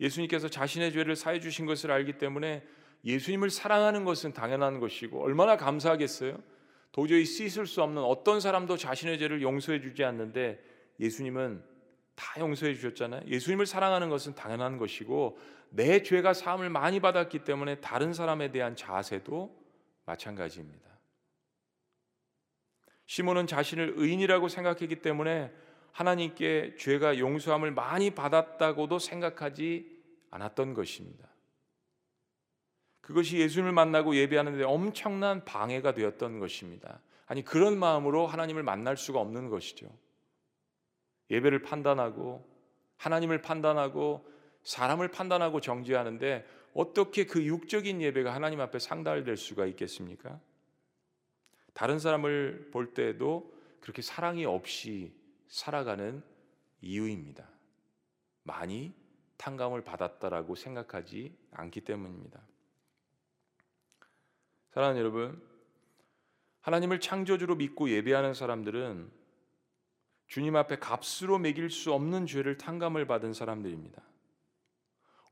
예수님께서 0.00 0.48
자신의 0.48 0.92
죄를 0.92 1.16
사해 1.16 1.40
주신 1.40 1.64
것을 1.64 1.90
알기 1.90 2.18
때문에 2.18 2.62
예수님을 3.06 3.48
사랑하는 3.48 4.04
것은 4.04 4.34
당연한 4.34 4.78
것이고 4.78 5.22
얼마나 5.22 5.56
감사하겠어요? 5.56 6.38
도저히 6.92 7.24
씻을 7.24 7.66
수 7.66 7.82
없는 7.82 8.02
어떤 8.02 8.38
사람도 8.38 8.76
자신의 8.76 9.18
죄를 9.18 9.40
용서해 9.40 9.80
주지 9.80 10.04
않는데 10.04 10.62
예수님은 11.00 11.64
다 12.14 12.40
용서해 12.40 12.74
주셨잖아요. 12.74 13.22
예수님을 13.26 13.66
사랑하는 13.66 14.08
것은 14.08 14.34
당연한 14.34 14.78
것이고 14.78 15.38
내 15.70 16.02
죄가 16.02 16.34
사함을 16.34 16.70
많이 16.70 17.00
받았기 17.00 17.40
때문에 17.44 17.80
다른 17.80 18.12
사람에 18.12 18.50
대한 18.50 18.76
자세도 18.76 19.54
마찬가지입니다. 20.06 20.84
시몬은 23.06 23.46
자신을 23.46 23.94
의인이라고 23.96 24.48
생각했기 24.48 25.02
때문에 25.02 25.52
하나님께 25.92 26.76
죄가 26.78 27.18
용서함을 27.18 27.70
많이 27.70 28.10
받았다고도 28.10 28.98
생각하지 28.98 29.94
않았던 30.30 30.74
것입니다. 30.74 31.28
그것이 33.00 33.38
예수님을 33.38 33.72
만나고 33.72 34.16
예배하는데 34.16 34.64
엄청난 34.64 35.44
방해가 35.44 35.92
되었던 35.92 36.40
것입니다. 36.40 37.00
아니 37.26 37.44
그런 37.44 37.78
마음으로 37.78 38.26
하나님을 38.26 38.62
만날 38.62 38.96
수가 38.96 39.20
없는 39.20 39.50
것이죠. 39.50 39.86
예배를 41.30 41.62
판단하고 41.62 42.46
하나님을 42.96 43.42
판단하고 43.42 44.26
사람을 44.62 45.08
판단하고 45.08 45.60
정죄하는데 45.60 46.46
어떻게 46.74 47.24
그 47.24 47.44
육적인 47.44 48.02
예배가 48.02 48.34
하나님 48.34 48.60
앞에 48.60 48.78
상달될 48.78 49.36
수가 49.36 49.66
있겠습니까? 49.66 50.40
다른 51.72 51.98
사람을 51.98 52.70
볼 52.72 52.94
때도 52.94 53.52
그렇게 53.80 54.02
사랑이 54.02 54.44
없이 54.44 55.12
살아가는 55.48 56.22
이유입니다. 56.80 57.48
많이 58.42 58.94
탕감을 59.36 59.82
받았다라고 59.84 60.54
생각하지 60.54 61.36
않기 61.52 61.82
때문입니다. 61.82 62.40
사랑하는 64.70 65.00
여러분, 65.00 65.42
하나님을 66.62 67.00
창조주로 67.00 67.56
믿고 67.56 67.90
예배하는 67.90 68.34
사람들은 68.34 69.10
주님 70.26 70.56
앞에 70.56 70.76
값으로 70.78 71.38
매길 71.38 71.70
수 71.70 71.92
없는 71.92 72.26
죄를 72.26 72.56
탕감을 72.56 73.06
받은 73.06 73.32
사람들입니다. 73.32 74.02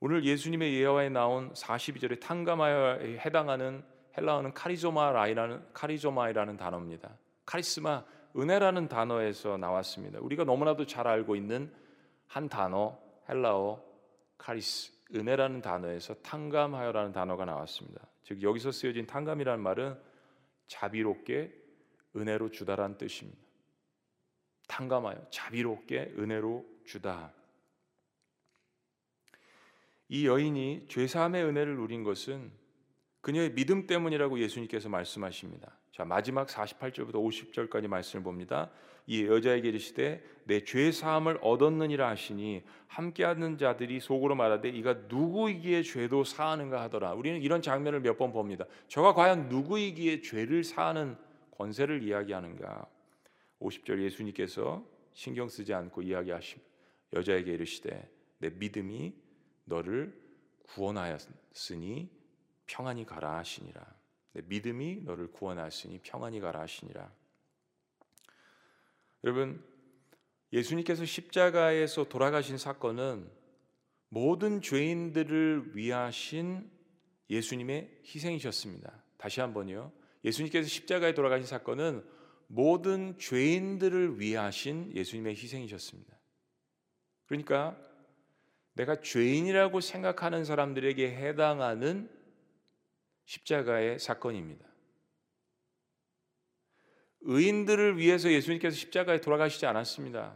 오늘 0.01 0.25
예수님의 0.25 0.75
예화에 0.75 1.09
나온 1.09 1.53
42절의 1.53 2.21
탕감하여에 2.21 3.19
해당하는 3.19 3.85
헬라어는 4.17 4.53
카리조마라이라는 4.53 5.73
카리조마이라는 5.73 6.57
단어입니다. 6.57 7.17
카리스마 7.47 8.05
은혜라는 8.37 8.89
단어에서 8.89 9.57
나왔습니다. 9.59 10.19
우리가 10.21 10.45
너무나도 10.45 10.87
잘 10.87 11.07
알고 11.07 11.37
있는 11.37 11.73
한 12.27 12.49
단어 12.49 12.99
헬라어 13.29 13.83
카리스 14.39 14.93
은혜라는 15.15 15.61
단어에서 15.61 16.15
탕감하여라는 16.23 17.13
단어가 17.13 17.45
나왔습니다. 17.45 18.01
즉 18.23 18.43
여기서 18.43 18.73
쓰여진 18.73 19.07
탕감이라는 19.07 19.63
말은 19.63 19.99
자비롭게 20.67 21.53
은혜로 22.17 22.51
주다라는 22.51 22.97
뜻입니다. 22.97 23.42
탕감하여 24.73 25.27
자비롭게 25.31 26.15
은혜로 26.19 26.65
주다. 26.87 27.33
이 30.09 30.27
여인이 30.27 30.87
죄사함의 30.89 31.45
은혜를 31.45 31.77
누린 31.77 32.03
것은 32.05 32.51
그녀의 33.21 33.55
믿음 33.55 33.87
때문이라고 33.87 34.39
예수님께서 34.41 34.89
말씀하십니다. 34.89 35.79
자, 35.93 36.05
마지막 36.05 36.49
48절부터 36.49 37.15
50절까지 37.15 37.87
말씀을 37.87 38.23
봅니다. 38.25 38.71
이 39.07 39.25
여자에게 39.27 39.69
이르시되 39.69 40.25
내 40.45 40.61
죄 40.65 40.91
사함을 40.91 41.39
얻었느니라 41.43 42.09
하시니 42.09 42.63
함께하는 42.89 43.59
자들이 43.59 44.01
속으로 44.01 44.35
말하되 44.35 44.71
이가 44.71 44.95
누구이기에 45.09 45.83
죄도 45.83 46.25
사하는가 46.25 46.81
하더라. 46.83 47.13
우리는 47.15 47.41
이런 47.43 47.61
장면을 47.63 48.01
몇 48.01 48.17
번 48.17 48.33
봅니다. 48.33 48.65
저가 48.89 49.13
과연 49.15 49.49
누구이기에 49.49 50.23
죄를 50.23 50.65
사하는 50.65 51.17
권세를 51.59 52.03
이야기하는가? 52.03 52.87
50절 53.63 54.03
예수님께서 54.03 54.87
신경 55.13 55.49
쓰지 55.49 55.75
않고 55.75 56.03
이야기하심 56.03 56.61
여자에게 57.13 57.53
이르시되 57.53 58.11
내 58.39 58.51
믿음이 58.51 59.15
너를 59.65 60.21
구원하였으니 60.65 62.11
평안히 62.67 63.05
가라 63.05 63.39
하시니라. 63.39 63.85
내 64.33 64.43
믿음이 64.47 65.03
너를 65.03 65.31
구원하였으니 65.31 66.01
평안히 66.03 66.41
가라 66.41 66.61
하시니라. 66.61 67.13
여러분 69.25 69.63
예수님께서 70.53 71.05
십자가에서 71.05 72.05
돌아가신 72.05 72.59
사건은 72.59 73.31
모든 74.09 74.61
죄인들을 74.61 75.77
위하신 75.77 76.71
예수님의 77.31 78.03
희생이셨습니다. 78.05 79.03
다시 79.17 79.41
한번요. 79.41 79.93
예수님께서 80.25 80.69
십자가에 80.69 81.15
돌아가신 81.15 81.47
사건은 81.47 82.05
모든 82.55 83.17
죄인들을 83.19 84.21
위하신 84.21 84.95
예수님의 84.95 85.35
희생이셨습니다. 85.37 86.15
그러니까 87.25 87.79
내가 88.75 89.01
죄인이라고 89.01 89.81
생각하는 89.81 90.45
사람들에게 90.45 91.17
해당하는 91.17 92.11
십자가의 93.25 93.99
사건입니다. 93.99 94.67
의인들을 97.23 97.97
위해서 97.97 98.31
예수님께서 98.31 98.77
십자가에 98.77 99.23
돌아가시지 99.23 99.65
않았습니다. 99.65 100.35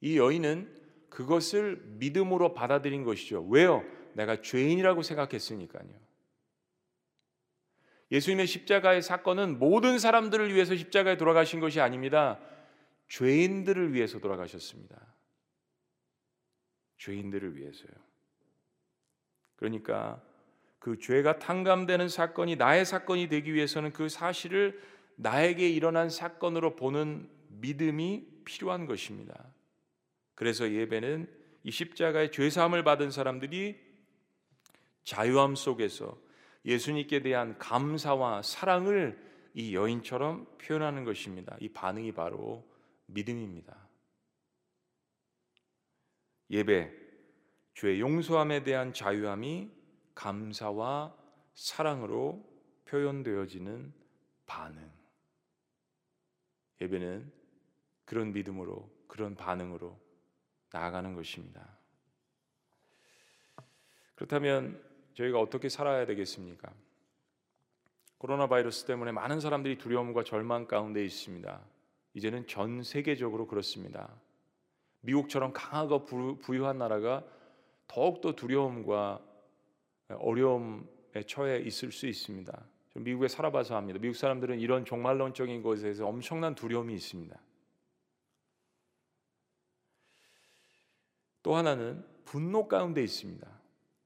이 0.00 0.16
여인은 0.16 0.74
그것을 1.10 1.82
믿음으로 1.98 2.54
받아들인 2.54 3.04
것이죠. 3.04 3.42
왜요? 3.42 3.84
내가 4.14 4.40
죄인이라고 4.40 5.02
생각했으니까요. 5.02 6.04
예수님의 8.14 8.46
십자가의 8.46 9.02
사건은 9.02 9.58
모든 9.58 9.98
사람들을 9.98 10.54
위해서 10.54 10.76
십자가에 10.76 11.16
돌아가신 11.16 11.58
것이 11.58 11.80
아닙니다. 11.80 12.38
죄인들을 13.08 13.92
위해서 13.92 14.20
돌아가셨습니다. 14.20 14.96
죄인들을 16.98 17.56
위해서요. 17.56 17.90
그러니까 19.56 20.22
그 20.78 20.96
죄가 21.00 21.40
탕감되는 21.40 22.08
사건이 22.08 22.54
나의 22.54 22.84
사건이 22.84 23.28
되기 23.28 23.52
위해서는 23.52 23.92
그 23.92 24.08
사실을 24.08 24.80
나에게 25.16 25.68
일어난 25.68 26.08
사건으로 26.08 26.76
보는 26.76 27.28
믿음이 27.48 28.28
필요한 28.44 28.86
것입니다. 28.86 29.52
그래서 30.36 30.70
예배는 30.70 31.28
이 31.64 31.70
십자가의 31.72 32.30
죄 32.30 32.48
사함을 32.48 32.84
받은 32.84 33.10
사람들이 33.10 33.76
자유함 35.02 35.56
속에서 35.56 36.16
예수님께 36.64 37.20
대한 37.20 37.58
감사와 37.58 38.42
사랑을 38.42 39.22
이 39.54 39.74
여인처럼 39.74 40.46
표현하는 40.58 41.04
것입니다. 41.04 41.56
이 41.60 41.68
반응이 41.68 42.12
바로 42.12 42.68
믿음입니다. 43.06 43.76
예배, 46.50 46.92
죄 47.74 47.98
용서함에 48.00 48.64
대한 48.64 48.92
자유함이 48.92 49.70
감사와 50.14 51.16
사랑으로 51.54 52.44
표현되어지는 52.86 53.92
반응. 54.46 54.92
예배는 56.80 57.32
그런 58.04 58.32
믿음으로, 58.32 58.90
그런 59.06 59.34
반응으로 59.34 59.98
나아가는 60.70 61.14
것입니다. 61.14 61.78
그렇다면 64.14 64.93
저희가 65.14 65.40
어떻게 65.40 65.68
살아야 65.68 66.06
되겠습니까? 66.06 66.72
코로나 68.18 68.46
바이러스 68.46 68.84
때문에 68.84 69.12
많은 69.12 69.40
사람들이 69.40 69.78
두려움과 69.78 70.24
절망 70.24 70.66
가운데 70.66 71.04
있습니다. 71.04 71.60
이제는 72.14 72.46
전 72.46 72.82
세계적으로 72.82 73.46
그렇습니다. 73.46 74.10
미국처럼 75.00 75.52
강하고 75.52 76.04
부유한 76.38 76.78
나라가 76.78 77.24
더욱더 77.86 78.32
두려움과 78.34 79.20
어려움에 80.08 81.22
처해 81.26 81.58
있을 81.58 81.92
수 81.92 82.06
있습니다. 82.06 82.64
미국에 82.94 83.28
살아봐서 83.28 83.76
합니다. 83.76 83.98
미국 84.00 84.14
사람들은 84.14 84.60
이런 84.60 84.84
종말론적인 84.84 85.62
것에서 85.62 86.06
엄청난 86.06 86.54
두려움이 86.54 86.94
있습니다. 86.94 87.38
또 91.42 91.56
하나는 91.56 92.04
분노 92.24 92.66
가운데 92.68 93.02
있습니다. 93.02 93.53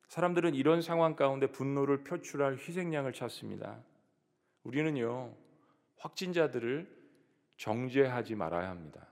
사람들은 0.08 0.54
이런 0.54 0.80
상황 0.82 1.16
가운데 1.16 1.46
분노를 1.46 2.02
표출할 2.02 2.54
희생양을 2.54 3.12
찾습니다. 3.12 3.78
우리는요, 4.64 5.34
확진자들을 5.98 6.88
정죄하지 7.56 8.34
말아야 8.34 8.70
합니다. 8.70 9.06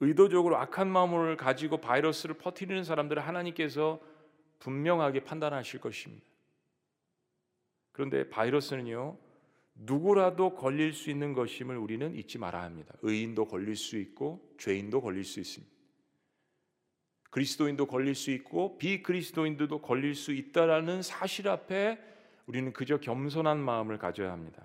의도적으로 0.00 0.56
악한 0.58 0.88
마음을 0.88 1.36
가지고 1.36 1.78
바이러스를 1.78 2.36
퍼뜨리는 2.36 2.84
사람들을 2.84 3.26
하나님께서 3.26 4.00
분명하게 4.60 5.24
판단하실 5.24 5.80
것입니다. 5.80 6.24
그런데 7.92 8.28
바이러스는요, 8.28 9.16
누구라도 9.74 10.54
걸릴 10.54 10.92
수 10.92 11.10
있는 11.10 11.32
것임을 11.32 11.76
우리는 11.76 12.14
잊지 12.14 12.38
말아야 12.38 12.64
합니다. 12.64 12.94
의인도 13.02 13.46
걸릴 13.46 13.74
수 13.74 13.96
있고 13.96 14.54
죄인도 14.58 15.00
걸릴 15.00 15.24
수 15.24 15.40
있습니다. 15.40 15.77
그리스도인도 17.30 17.86
걸릴 17.86 18.14
수 18.14 18.30
있고 18.30 18.78
비그리스도인들도 18.78 19.82
걸릴 19.82 20.14
수 20.14 20.32
있다라는 20.32 21.02
사실 21.02 21.48
앞에 21.48 21.98
우리는 22.46 22.72
그저 22.72 22.98
겸손한 22.98 23.58
마음을 23.58 23.98
가져야 23.98 24.32
합니다. 24.32 24.64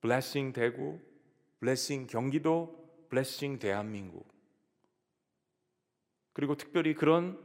블레싱 0.00 0.52
대구, 0.52 1.00
블레싱 1.60 2.08
경기도, 2.08 3.06
블레싱 3.08 3.58
대한민국. 3.58 4.26
그리고 6.32 6.56
특별히 6.56 6.94
그런 6.94 7.38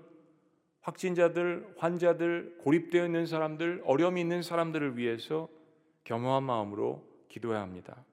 확진자들, 0.82 1.76
환자들, 1.78 2.58
고립되어 2.60 3.06
있는 3.06 3.26
사람들, 3.26 3.84
어려움이 3.86 4.22
있는 4.22 4.42
사람들을 4.42 4.98
위해서 4.98 5.50
겸허한 6.04 6.44
마음으로 6.44 7.06
기도해야 7.28 7.62
합니다. 7.62 8.06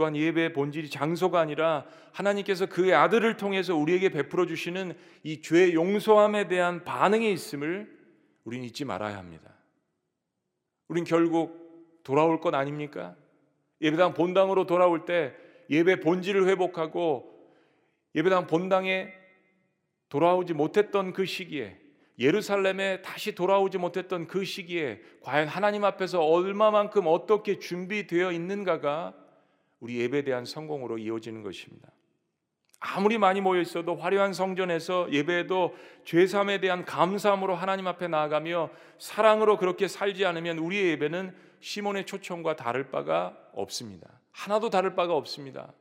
또한 0.00 0.16
예배의 0.16 0.54
본질이 0.54 0.88
장소가 0.88 1.40
아니라 1.40 1.84
하나님께서 2.12 2.64
그의 2.64 2.94
아들을 2.94 3.36
통해서 3.36 3.76
우리에게 3.76 4.08
베풀어 4.08 4.46
주시는 4.46 4.96
이 5.24 5.42
죄 5.42 5.74
용서함에 5.74 6.48
대한 6.48 6.84
반응이 6.84 7.30
있음을 7.30 7.98
우리는 8.44 8.64
잊지 8.64 8.86
말아야 8.86 9.18
합니다. 9.18 9.52
우린 10.88 11.04
결국 11.04 12.00
돌아올 12.02 12.40
것 12.40 12.54
아닙니까? 12.54 13.14
예배당 13.82 14.14
본당으로 14.14 14.64
돌아올 14.64 15.04
때 15.04 15.34
예배 15.68 16.00
본질을 16.00 16.48
회복하고 16.48 17.30
예배당 18.14 18.46
본당에 18.46 19.12
돌아오지 20.08 20.54
못했던 20.54 21.12
그 21.12 21.26
시기에 21.26 21.78
예루살렘에 22.18 23.02
다시 23.02 23.34
돌아오지 23.34 23.76
못했던 23.76 24.26
그 24.26 24.46
시기에 24.46 25.02
과연 25.20 25.46
하나님 25.46 25.84
앞에서 25.84 26.24
얼마만큼 26.24 27.02
어떻게 27.06 27.58
준비되어 27.58 28.32
있는가가 28.32 29.14
우리 29.80 29.98
예배에 30.00 30.22
대한 30.22 30.44
성공으로 30.44 30.98
이어지는 30.98 31.42
것입니다. 31.42 31.90
아무리 32.80 33.18
많이 33.18 33.42
모여 33.42 33.60
있어도 33.60 33.94
화려한 33.94 34.32
성전에서 34.32 35.12
예배에도 35.12 35.76
죄삼에 36.04 36.60
대한 36.60 36.84
감사함으로 36.86 37.54
하나님 37.54 37.86
앞에 37.86 38.08
나아가며 38.08 38.70
사랑으로 38.98 39.58
그렇게 39.58 39.86
살지 39.86 40.24
않으면 40.24 40.58
우리의 40.58 40.92
예배는 40.92 41.34
시몬의 41.60 42.06
초청과 42.06 42.56
다를 42.56 42.90
바가 42.90 43.36
없습니다. 43.52 44.08
하나도 44.32 44.70
다를 44.70 44.94
바가 44.94 45.14
없습니다. 45.14 45.74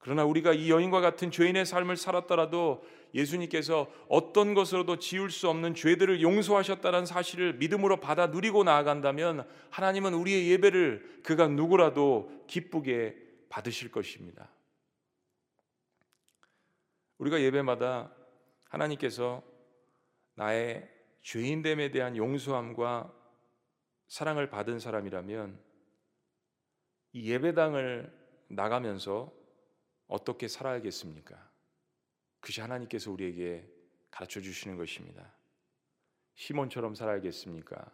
그러나 0.00 0.24
우리가 0.24 0.54
이 0.54 0.70
여인과 0.70 1.00
같은 1.00 1.30
죄인의 1.30 1.66
삶을 1.66 1.96
살았더라도 1.96 2.82
예수님께서 3.14 3.86
어떤 4.08 4.54
것으로도 4.54 4.98
지울 4.98 5.30
수 5.30 5.48
없는 5.48 5.74
죄들을 5.74 6.22
용서하셨다는 6.22 7.04
사실을 7.04 7.54
믿음으로 7.54 7.98
받아 7.98 8.28
누리고 8.28 8.64
나아간다면 8.64 9.46
하나님은 9.68 10.14
우리의 10.14 10.50
예배를 10.50 11.20
그가 11.22 11.48
누구라도 11.48 12.44
기쁘게 12.46 13.16
받으실 13.50 13.90
것입니다. 13.90 14.48
우리가 17.18 17.42
예배마다 17.42 18.10
하나님께서 18.70 19.42
나의 20.34 20.88
죄인됨에 21.22 21.90
대한 21.90 22.16
용서함과 22.16 23.12
사랑을 24.08 24.48
받은 24.48 24.78
사람이라면 24.78 25.60
이 27.12 27.30
예배당을 27.30 28.10
나가면서 28.48 29.39
어떻게 30.10 30.48
살아야겠습니까? 30.48 31.50
그것이 32.40 32.60
하나님께서 32.60 33.12
우리에게 33.12 33.66
가르쳐 34.10 34.40
주시는 34.40 34.76
것입니다. 34.76 35.32
시몬처럼 36.34 36.96
살아야겠습니까? 36.96 37.90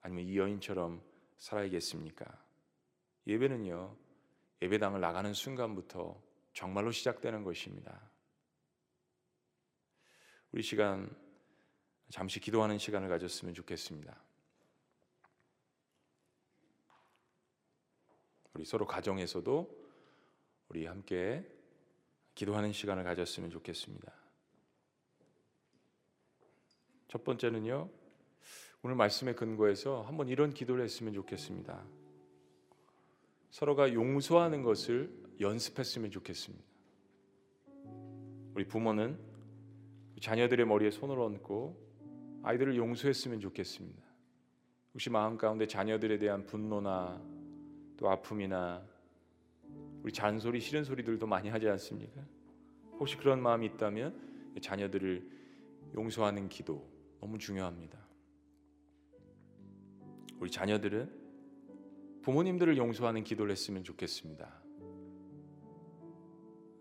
아니면 0.00 0.24
이 0.24 0.36
여인처럼 0.36 1.00
살아야겠습니까? 1.38 2.26
예배는요, 3.28 3.96
예배당을 4.60 5.00
나가는 5.00 5.32
순간부터 5.32 6.20
정말로 6.52 6.90
시작되는 6.90 7.44
것입니다. 7.44 8.10
우리 10.50 10.62
시간 10.62 11.14
잠시 12.10 12.40
기도하는 12.40 12.78
시간을 12.78 13.08
가졌으면 13.08 13.54
좋겠습니다. 13.54 14.20
우리 18.54 18.64
서로 18.64 18.84
가정에서도 18.84 19.82
우리 20.68 20.86
함께 20.86 21.51
기도하는 22.34 22.72
시간을 22.72 23.04
가졌으면 23.04 23.50
좋겠습니다. 23.50 24.12
첫 27.08 27.24
번째는요. 27.24 27.90
오늘 28.82 28.96
말씀의 28.96 29.36
근거에서 29.36 30.02
한번 30.02 30.28
이런 30.28 30.52
기도를 30.52 30.82
했으면 30.82 31.12
좋겠습니다. 31.12 31.84
서로가 33.50 33.92
용서하는 33.92 34.62
것을 34.62 35.12
연습했으면 35.38 36.10
좋겠습니다. 36.10 36.64
우리 38.54 38.66
부모는 38.66 39.18
자녀들의 40.20 40.66
머리에 40.66 40.90
손을 40.90 41.18
얹고 41.18 42.40
아이들을 42.44 42.76
용서했으면 42.76 43.40
좋겠습니다. 43.40 44.02
혹시 44.94 45.10
마음 45.10 45.36
가운데 45.36 45.66
자녀들에 45.66 46.18
대한 46.18 46.44
분노나 46.44 47.22
또 47.96 48.10
아픔이나 48.10 48.84
우리 50.02 50.12
잔소리 50.12 50.60
싫은 50.60 50.84
소리들도 50.84 51.26
많이 51.26 51.48
하지 51.48 51.68
않습니까? 51.68 52.20
혹시 52.98 53.16
그런 53.16 53.40
마음이 53.40 53.66
있다면 53.66 54.52
자녀들을 54.60 55.30
용서하는 55.94 56.48
기도 56.48 56.88
너무 57.20 57.38
중요합니다. 57.38 57.98
우리 60.38 60.50
자녀들은 60.50 61.22
부모님들을 62.22 62.76
용서하는 62.76 63.24
기도를 63.24 63.52
했으면 63.52 63.84
좋겠습니다. 63.84 64.62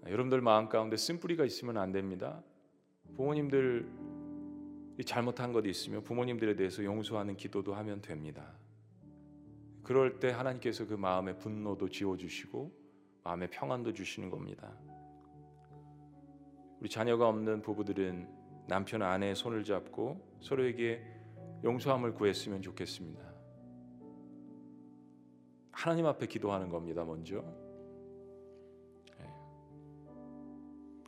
여러분들 0.08 0.42
마음 0.42 0.68
가운데 0.68 0.98
쓴뿌리가 0.98 1.46
있으면 1.46 1.78
안 1.78 1.92
됩니다. 1.92 2.44
부모님들 3.16 3.88
잘못한 5.06 5.52
것이 5.52 5.70
있으면 5.70 6.04
부모님들에 6.04 6.56
대해서 6.56 6.84
용서하는 6.84 7.38
기도도 7.38 7.74
하면 7.76 8.02
됩니다. 8.02 8.52
그럴 9.84 10.20
때 10.20 10.30
하나님께서 10.30 10.88
그 10.88 10.94
마음의 10.94 11.38
분노도 11.40 11.90
지워주시고 11.90 12.81
마음의 13.24 13.50
평안도 13.52 13.94
주시는 13.94 14.30
겁니다. 14.30 14.72
우리 16.80 16.90
자녀가 16.90 17.28
없는 17.28 17.62
부부들은 17.62 18.28
남편 18.68 19.02
아내의 19.04 19.36
손을 19.36 19.64
잡고 19.64 20.20
서로에게 20.42 21.04
용서함을 21.64 22.14
구했으면 22.14 22.62
좋겠습니다. 22.62 23.22
하나님 25.72 26.06
앞에 26.06 26.26
기도하는 26.26 26.70
겁니다. 26.70 27.04
먼저. 27.04 27.44
네. 29.18 29.30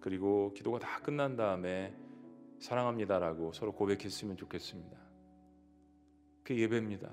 그리고 0.01 0.53
기도가 0.53 0.79
다 0.79 0.99
끝난 1.01 1.35
다음에 1.35 1.95
사랑합니다라고 2.59 3.51
서로 3.53 3.73
고백했으면 3.73 4.37
좋겠습니다. 4.37 4.97
그 6.43 6.57
예배입니다. 6.57 7.09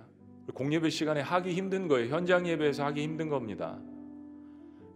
공예배 0.55 0.91
시간에 0.91 1.21
하기 1.21 1.55
힘든 1.55 1.89
거예요. 1.89 2.13
현장 2.15 2.47
예배에서 2.47 2.85
하기 2.87 3.03
힘든 3.03 3.29
겁니다. 3.29 3.81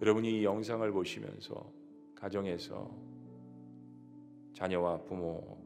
여러분이 0.04 0.40
이 0.40 0.44
영상을 0.44 0.92
보시면서 0.92 1.64
가정에서 2.14 2.90
자녀와 4.52 4.98
부모 5.04 5.56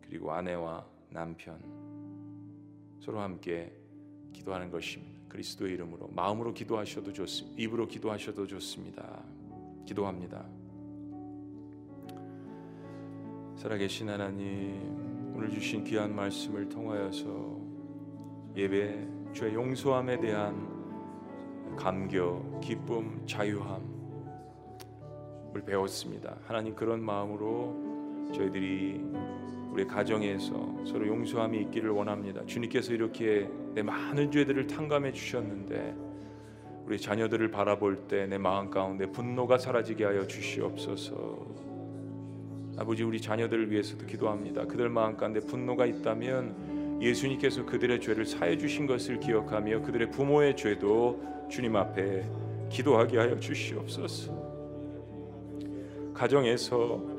그리고 0.00 0.32
아내와 0.32 0.86
남편 1.10 1.60
서로 2.98 3.20
함께 3.20 3.70
기도하는 4.32 4.70
것입니다. 4.70 5.12
그리스도의 5.28 5.74
이름으로 5.74 6.08
마음으로 6.14 6.54
기도하셔도 6.54 7.12
좋습니다. 7.12 7.60
입으로 7.60 7.86
기도하셔도 7.86 8.46
좋습니다. 8.46 9.22
기도합니다. 9.84 10.46
살아계신 13.56 14.08
하나님 14.08 15.34
오늘 15.36 15.50
주신 15.50 15.84
귀한 15.84 16.16
말씀을 16.16 16.70
통하여서 16.70 17.60
예배 18.56 19.08
주의 19.34 19.52
용서함에 19.52 20.20
대한 20.20 20.73
감격, 21.76 22.60
기쁨, 22.60 23.22
자유함 23.26 23.94
을 25.56 25.62
배웠습니다. 25.64 26.36
하나님 26.46 26.74
그런 26.74 27.00
마음으로 27.00 28.32
저희들이 28.34 29.00
우리 29.70 29.86
가정에서 29.86 30.84
서로 30.84 31.06
용서함이 31.06 31.60
있기를 31.62 31.90
원합니다. 31.90 32.44
주님께서 32.44 32.92
이렇게 32.92 33.48
내 33.72 33.82
많은 33.82 34.32
죄들을 34.32 34.66
탕감해 34.66 35.12
주셨는데 35.12 35.94
우리 36.86 36.98
자녀들을 36.98 37.50
바라볼 37.52 38.08
때 38.08 38.26
내 38.26 38.36
마음 38.36 38.68
가운데 38.68 39.06
분노가 39.06 39.58
사라지게 39.58 40.04
하여 40.04 40.26
주시옵소서. 40.26 41.46
아버지 42.76 43.04
우리 43.04 43.20
자녀들을 43.20 43.70
위해서도 43.70 44.06
기도합니다. 44.06 44.64
그들 44.66 44.88
마음 44.88 45.16
가운데 45.16 45.38
분노가 45.38 45.86
있다면 45.86 46.54
예수님께서 47.04 47.64
그들의 47.66 48.00
죄를 48.00 48.24
사해 48.24 48.56
주신 48.56 48.86
것을 48.86 49.20
기억하며 49.20 49.82
그들의 49.82 50.10
부모의 50.10 50.56
죄도 50.56 51.22
주님 51.48 51.76
앞에 51.76 52.24
기도하게 52.70 53.18
하여 53.18 53.38
주시옵소서. 53.38 54.32
가정에서 56.14 57.14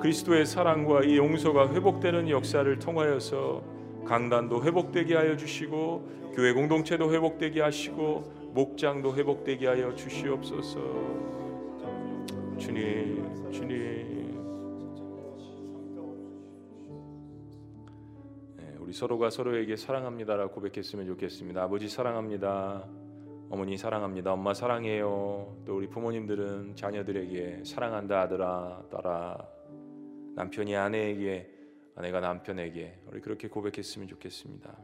그리스도의 0.00 0.46
사랑과 0.46 1.02
이 1.02 1.16
용서가 1.16 1.72
회복되는 1.72 2.28
역사를 2.28 2.78
통하여서 2.78 3.62
강단도 4.04 4.62
회복되게 4.62 5.14
하여 5.14 5.36
주시고 5.36 6.32
교회 6.34 6.52
공동체도 6.52 7.12
회복되게 7.12 7.60
하시고 7.60 8.50
목장도 8.54 9.16
회복되게 9.16 9.66
하여 9.66 9.94
주시옵소서. 9.94 10.78
주님, 12.58 13.50
주님. 13.50 13.93
서로가 18.94 19.28
서로에게 19.28 19.74
사랑합니다라고 19.74 20.54
고백했으면 20.54 21.04
좋겠습니다. 21.06 21.64
아버지 21.64 21.88
사랑합니다. 21.88 22.88
어머니 23.50 23.76
사랑합니다. 23.76 24.32
엄마 24.32 24.54
사랑해요. 24.54 25.62
또 25.66 25.76
우리 25.76 25.88
부모님들은 25.88 26.76
자녀들에게 26.76 27.64
사랑한다 27.64 28.22
아들아 28.22 28.84
딸아 28.92 29.48
남편이 30.36 30.76
아내에게 30.76 31.50
아내가 31.96 32.20
남편에게 32.20 33.00
우리 33.08 33.20
그렇게 33.20 33.48
고백했으면 33.48 34.06
좋겠습니다. 34.06 34.78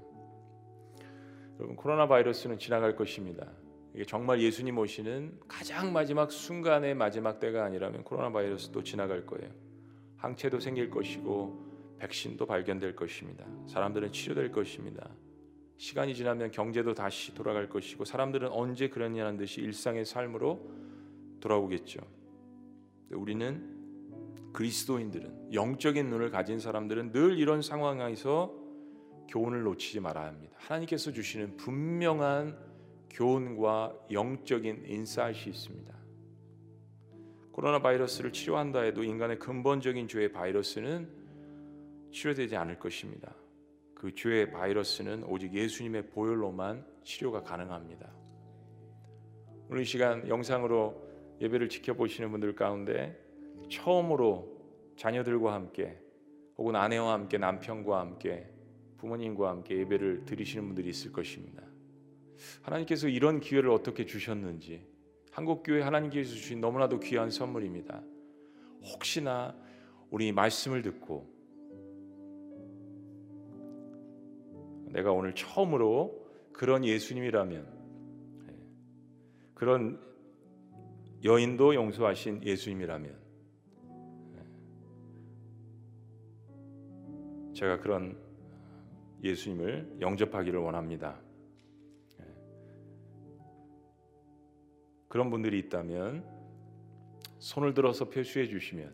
여러분 1.60 1.76
코로나 1.76 2.08
바이러스는 2.08 2.58
지나갈 2.58 2.96
것입니다. 2.96 3.46
이게 3.94 4.04
정말 4.04 4.40
예수님 4.40 4.76
오시는 4.76 5.38
가장 5.46 5.92
마지막 5.92 6.32
순간의 6.32 6.96
마지막 6.96 7.38
때가 7.38 7.64
아니라면 7.64 8.02
코로나 8.02 8.32
바이러스도 8.32 8.82
지나갈 8.82 9.24
거예요. 9.24 9.52
항체도 10.16 10.58
생길 10.58 10.90
것이고 10.90 11.69
백신도 12.00 12.46
발견될 12.46 12.96
것입니다. 12.96 13.46
사람들은 13.66 14.10
치료될 14.10 14.50
것입니다. 14.50 15.08
시간이 15.76 16.14
지나면 16.14 16.50
경제도 16.50 16.94
다시 16.94 17.34
돌아갈 17.34 17.68
것이고 17.68 18.04
사람들은 18.04 18.48
언제 18.48 18.88
그러냐는 18.88 19.36
듯이 19.36 19.60
일상의 19.60 20.04
삶으로 20.04 20.68
돌아오겠죠. 21.40 22.00
우리는 23.12 23.78
그리스도인들은 24.52 25.54
영적인 25.54 26.10
눈을 26.10 26.30
가진 26.30 26.58
사람들은 26.58 27.12
늘 27.12 27.38
이런 27.38 27.62
상황에서 27.62 28.54
교훈을 29.28 29.62
놓치지 29.62 30.00
말아야 30.00 30.28
합니다. 30.28 30.56
하나님께서 30.58 31.12
주시는 31.12 31.56
분명한 31.56 32.58
교훈과 33.10 33.94
영적인 34.10 34.84
인사이트이 34.86 35.52
있습니다. 35.52 35.94
코로나 37.52 37.80
바이러스를 37.80 38.32
치료한다 38.32 38.80
해도 38.80 39.04
인간의 39.04 39.38
근본적인 39.38 40.08
죄의 40.08 40.32
바이러스는 40.32 41.19
치료되지 42.12 42.56
않을 42.56 42.78
것입니다. 42.78 43.34
그 43.94 44.14
죄의 44.14 44.50
바이러스는 44.50 45.24
오직 45.24 45.52
예수님의 45.54 46.08
보혈로만 46.08 46.86
치료가 47.04 47.42
가능합니다. 47.42 48.10
오늘 49.68 49.82
이 49.82 49.84
시간 49.84 50.26
영상으로 50.26 51.08
예배를 51.40 51.68
지켜보시는 51.68 52.30
분들 52.30 52.54
가운데 52.54 53.18
처음으로 53.70 54.58
자녀들과 54.96 55.52
함께 55.54 55.98
혹은 56.56 56.76
아내와 56.76 57.12
함께 57.12 57.38
남편과 57.38 58.00
함께 58.00 58.46
부모님과 58.98 59.48
함께 59.48 59.78
예배를 59.78 60.24
드리시는 60.26 60.66
분들이 60.66 60.90
있을 60.90 61.12
것입니다. 61.12 61.62
하나님께서 62.62 63.08
이런 63.08 63.40
기회를 63.40 63.70
어떻게 63.70 64.04
주셨는지 64.04 64.86
한국 65.30 65.62
교회 65.62 65.82
하나님께서 65.82 66.30
주신 66.30 66.60
너무나도 66.60 67.00
귀한 67.00 67.30
선물입니다. 67.30 68.02
혹시나 68.82 69.54
우리 70.10 70.32
말씀을 70.32 70.82
듣고 70.82 71.39
내가 74.92 75.12
오늘 75.12 75.34
처음으로 75.34 76.28
그런 76.52 76.84
예수님이라면 76.84 77.66
예, 78.48 78.54
그런 79.54 80.00
여인도 81.24 81.74
용서하신 81.74 82.44
예수님이라면 82.44 83.20
제가 87.54 87.78
그런 87.80 88.16
예수님을 89.22 89.98
영접하기를 90.00 90.58
원합니다. 90.58 91.20
예. 92.20 92.24
그런 95.08 95.30
분들이 95.30 95.58
있다면 95.58 96.24
손을 97.38 97.74
들어서 97.74 98.08
표시해 98.08 98.46
주시면 98.46 98.92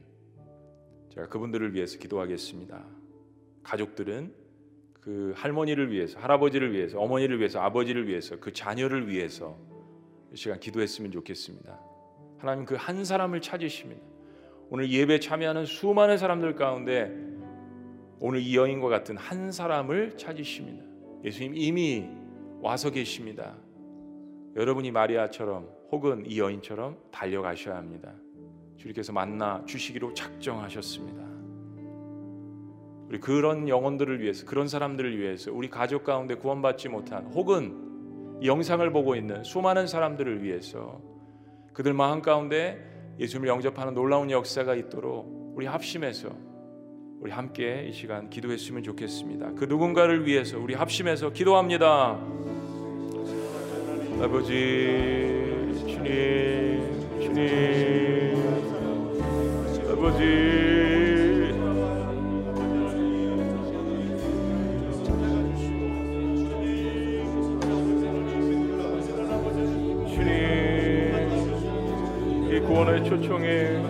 제가 1.10 1.28
그분들을 1.28 1.74
위해서 1.74 1.98
기도하겠습니다. 1.98 2.84
가족들은 3.62 4.45
그 5.06 5.32
할머니를 5.36 5.92
위해서, 5.92 6.18
할아버지를 6.18 6.72
위해서, 6.72 7.00
어머니를 7.00 7.38
위해서, 7.38 7.60
아버지를 7.60 8.08
위해서, 8.08 8.40
그 8.40 8.52
자녀를 8.52 9.08
위해서 9.08 9.56
이 10.32 10.36
시간 10.36 10.58
기도했으면 10.58 11.12
좋겠습니다. 11.12 11.78
하나님 12.38 12.64
그 12.64 12.74
한 12.74 13.04
사람을 13.04 13.40
찾으십니다. 13.40 14.02
오늘 14.68 14.90
예배 14.90 15.20
참여하는 15.20 15.64
수많은 15.64 16.18
사람들 16.18 16.56
가운데 16.56 17.16
오늘 18.18 18.40
이 18.40 18.56
여인과 18.56 18.88
같은 18.88 19.16
한 19.16 19.52
사람을 19.52 20.16
찾으십니다. 20.16 20.82
예수님 21.22 21.54
이미 21.54 22.08
와서 22.60 22.90
계십니다. 22.90 23.54
여러분이 24.56 24.90
마리아처럼 24.90 25.68
혹은 25.92 26.24
이 26.26 26.40
여인처럼 26.40 26.98
달려가셔야 27.12 27.76
합니다. 27.76 28.12
주님께서 28.76 29.12
만나 29.12 29.62
주시기로 29.66 30.14
작정하셨습니다. 30.14 31.35
우리 33.08 33.20
그런 33.20 33.68
영혼들을 33.68 34.20
위해서 34.20 34.44
그런 34.46 34.68
사람들을 34.68 35.18
위해서 35.18 35.52
우리 35.52 35.70
가족 35.70 36.04
가운데 36.04 36.34
구원받지 36.34 36.88
못한 36.88 37.26
혹은 37.26 38.40
영상을 38.42 38.90
보고 38.92 39.14
있는 39.14 39.44
수많은 39.44 39.86
사람들을 39.86 40.42
위해서 40.42 41.00
그들 41.72 41.94
마음 41.94 42.20
가운데 42.20 43.14
예수님을 43.18 43.48
영접하는 43.48 43.94
놀라운 43.94 44.30
역사가 44.30 44.74
있도록 44.74 45.54
우리 45.56 45.66
합심해서 45.66 46.30
우리 47.20 47.30
함께 47.30 47.86
이 47.88 47.92
시간 47.92 48.28
기도했으면 48.28 48.82
좋겠습니다. 48.82 49.52
그 49.54 49.64
누군가를 49.64 50.26
위해서 50.26 50.58
우리 50.58 50.74
합심해서 50.74 51.30
기도합니다. 51.30 52.20
아버지 54.20 54.52
주님 55.86 57.20
주님 57.20 58.36
아버지 59.90 60.65
구원의 72.76 73.04
초청에 73.04 73.80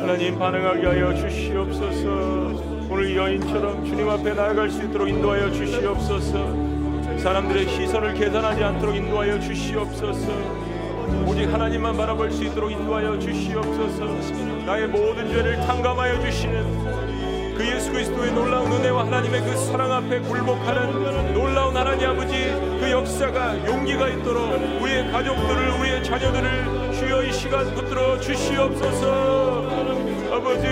하나님 0.00 0.38
반응하게 0.38 0.86
하여 0.86 1.14
주시옵소서. 1.14 2.08
오늘 2.88 3.14
여인처럼 3.14 3.84
주님 3.84 4.08
앞에 4.08 4.32
나아갈 4.32 4.70
수 4.70 4.82
있도록 4.84 5.06
인도하여 5.06 5.52
주시옵소서. 5.52 7.18
사람들의 7.18 7.68
시선을 7.68 8.14
계산하지 8.14 8.64
않도록 8.64 8.96
인도하여 8.96 9.38
주시옵소서. 9.38 10.32
오직 11.26 11.44
하나님만 11.52 11.94
바라볼 11.94 12.30
수 12.32 12.44
있도록 12.44 12.72
인도하여 12.72 13.18
주시옵소서. 13.18 14.64
나의 14.64 14.88
모든 14.88 15.28
죄를 15.28 15.56
탕감하여 15.66 16.18
주시는 16.22 17.54
그 17.54 17.66
예수 17.68 17.92
그리스도의 17.92 18.32
놀라운 18.32 18.72
은혜와 18.72 19.08
하나님의 19.08 19.42
그 19.42 19.56
사랑 19.58 19.92
앞에 19.92 20.20
굴복하는 20.20 21.34
놀라운 21.34 21.76
하나님 21.76 22.08
아버지 22.08 22.50
그 22.80 22.90
역사가 22.90 23.66
용기가 23.66 24.08
있도록 24.08 24.54
우리의 24.80 25.12
가족들을 25.12 25.68
우리의 25.80 26.02
자녀들을 26.02 26.81
주여 27.02 27.22
이 27.24 27.32
시간 27.32 27.74
붙들어 27.74 28.20
주시옵소서. 28.20 29.66
아버지. 30.30 30.68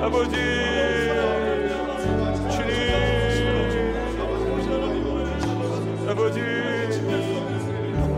아버지. 0.00 0.34
주님. 2.48 2.70
아버지. 6.08 6.40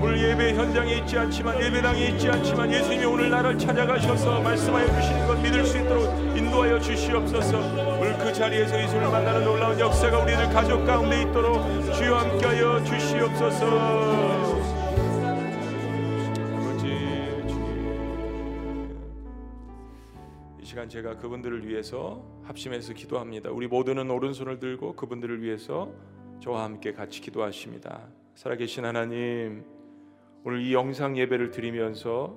오늘 0.00 0.22
예배 0.22 0.54
현장에 0.54 0.94
있지 0.98 1.18
않지만 1.18 1.60
예배당에 1.60 2.06
있지 2.06 2.28
않지만 2.28 2.72
예수님이 2.72 3.04
오늘 3.06 3.28
나를 3.28 3.58
찾아가셔서 3.58 4.40
말씀하여 4.42 4.86
주시는 4.86 5.26
것 5.26 5.40
믿을 5.40 5.66
수 5.66 5.78
있도록 5.78 6.04
인도하여 6.36 6.78
주시옵소서. 6.78 7.58
오늘 7.98 8.16
그 8.18 8.32
자리에서 8.32 8.80
예수를 8.80 9.08
만나는 9.08 9.44
놀라운 9.44 9.80
역사가 9.80 10.18
우리들 10.18 10.50
가족 10.50 10.84
가운데 10.86 11.22
있도록 11.22 11.60
주여 11.94 12.14
함께하여 12.14 12.84
주시옵소서 12.84 14.45
시간 20.66 20.88
제가 20.88 21.16
그분들을 21.18 21.68
위해서 21.68 22.26
합심해서 22.42 22.92
기도합니다. 22.92 23.50
우리 23.52 23.68
모두는 23.68 24.10
오른손을 24.10 24.58
들고 24.58 24.96
그분들을 24.96 25.40
위해서 25.40 25.92
저와 26.42 26.64
함께 26.64 26.92
같이 26.92 27.20
기도하십니다. 27.20 28.08
살아계신 28.34 28.84
하나님, 28.84 29.64
오늘 30.42 30.62
이 30.62 30.74
영상 30.74 31.16
예배를 31.16 31.52
드리면서 31.52 32.36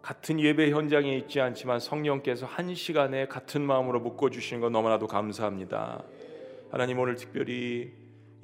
같은 0.00 0.38
예배 0.38 0.70
현장에 0.70 1.16
있지 1.16 1.40
않지만 1.40 1.80
성령께서 1.80 2.46
한 2.46 2.72
시간에 2.76 3.26
같은 3.26 3.62
마음으로 3.62 3.98
묶어 3.98 4.30
주신 4.30 4.60
것 4.60 4.70
너무나도 4.70 5.08
감사합니다. 5.08 6.04
하나님 6.70 7.00
오늘 7.00 7.16
특별히 7.16 7.92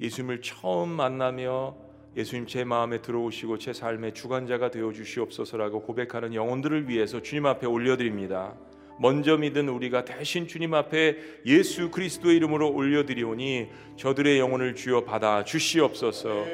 예수님을 0.01 0.41
처음 0.41 0.89
만나며 0.89 1.77
예수님 2.17 2.45
제 2.45 2.65
마음에 2.65 3.01
들어오시고 3.01 3.57
제 3.57 3.71
삶의 3.71 4.15
주관자가 4.15 4.69
되어 4.69 4.91
주시옵소서라고 4.91 5.83
고백하는 5.83 6.33
영혼들을 6.33 6.89
위해서 6.89 7.21
주님 7.21 7.45
앞에 7.45 7.67
올려드립니다. 7.67 8.53
먼저 9.03 9.35
믿은 9.35 9.67
우리가 9.67 10.05
대신 10.05 10.47
주님 10.47 10.73
앞에 10.73 11.17
예수 11.45 11.91
그리스도의 11.91 12.37
이름으로 12.37 12.71
올려드리오니 12.71 13.67
저들의 13.97 14.39
영혼을 14.39 14.75
주여 14.75 15.03
받아 15.03 15.43
주시옵소서. 15.43 16.45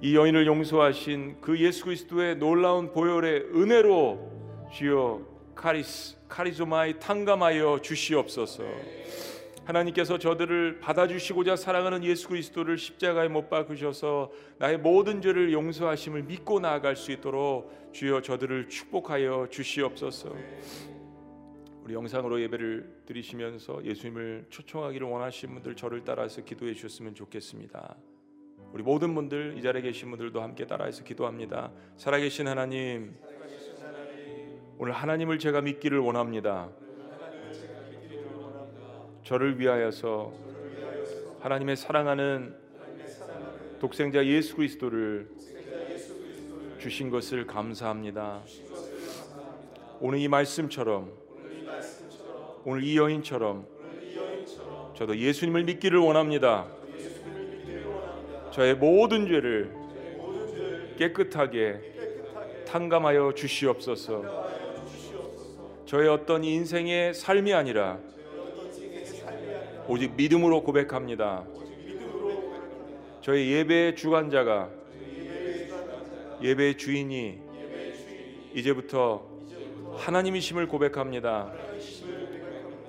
이 0.00 0.14
여인을 0.14 0.46
용서하신 0.46 1.40
그 1.40 1.58
예수 1.58 1.86
그리스도의 1.86 2.36
놀라운 2.36 2.92
보혈의 2.92 3.46
은혜로 3.56 4.68
주여 4.72 5.22
카리스 5.56 6.16
카리조마이 6.28 7.00
탕감하여 7.00 7.80
주시옵소서. 7.82 8.62
하나님께서 9.64 10.16
저들을 10.16 10.78
받아주시고자 10.78 11.56
사랑하는 11.56 12.04
예수 12.04 12.28
그리스도를 12.28 12.78
십자가에 12.78 13.26
못 13.26 13.50
박으셔서 13.50 14.30
나의 14.58 14.78
모든 14.78 15.20
죄를 15.20 15.52
용서하심을 15.52 16.22
믿고 16.22 16.60
나아갈 16.60 16.94
수 16.94 17.10
있도록 17.10 17.90
주여 17.92 18.22
저들을 18.22 18.68
축복하여 18.68 19.48
주시옵소서. 19.50 20.93
우리 21.84 21.92
영상으로 21.92 22.40
예배를 22.40 23.02
드리시면서 23.04 23.84
예수님을 23.84 24.46
초청하기를 24.48 25.06
원하시는 25.06 25.52
분들 25.52 25.76
저를 25.76 26.02
따라서 26.02 26.42
기도해 26.42 26.72
주셨으면 26.72 27.14
좋겠습니다. 27.14 27.96
우리 28.72 28.82
모든 28.82 29.14
분들 29.14 29.58
이 29.58 29.62
자리에 29.62 29.82
계신 29.82 30.08
분들도 30.08 30.40
함께 30.40 30.66
따라해서 30.66 31.04
기도합니다. 31.04 31.72
살아계신 31.98 32.48
하나님, 32.48 33.14
오늘 34.78 34.94
하나님을 34.94 35.38
제가 35.38 35.60
믿기를 35.60 35.98
원합니다. 35.98 36.70
저를 39.22 39.60
위하여서 39.60 40.32
하나님의 41.40 41.76
사랑하는 41.76 42.56
독생자 43.78 44.24
예수 44.24 44.56
그리스도를 44.56 45.28
주신 46.78 47.10
것을 47.10 47.46
감사합니다. 47.46 48.42
오늘 50.00 50.18
이 50.18 50.28
말씀처럼 50.28 51.23
오늘 52.66 52.82
이 52.82 52.96
여인처럼 52.96 53.66
저도 54.96 55.18
예수님을 55.18 55.64
믿기를 55.64 55.98
원합니다. 55.98 56.66
저의 58.52 58.74
모든 58.74 59.26
죄를 59.26 59.70
깨끗하게 60.96 61.80
탕감하여 62.66 63.34
주시옵소서. 63.34 64.44
저의 65.84 66.08
어떤 66.08 66.42
인생의 66.42 67.12
삶이 67.12 67.52
아니라 67.52 67.98
오직 69.86 70.14
믿음으로 70.16 70.62
고백합니다. 70.62 71.44
저의 73.20 73.52
예배의 73.52 73.96
주관자가 73.96 74.70
예배의 76.42 76.78
주인이 76.78 77.38
이제부터 78.54 79.28
하나님이심을 79.96 80.68
고백합니다. 80.68 81.52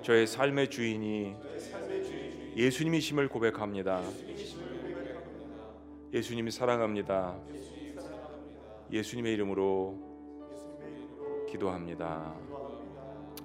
저의 0.05 0.27
삶의 0.27 0.69
주인이 0.69 1.35
예수님이심을 2.55 3.27
고백합니다. 3.27 4.03
예수님이 6.13 6.51
사랑합니다. 6.51 7.35
예수님의 8.91 9.33
이름으로 9.33 9.97
기도합니다. 11.49 12.35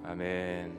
아멘. 0.03 0.77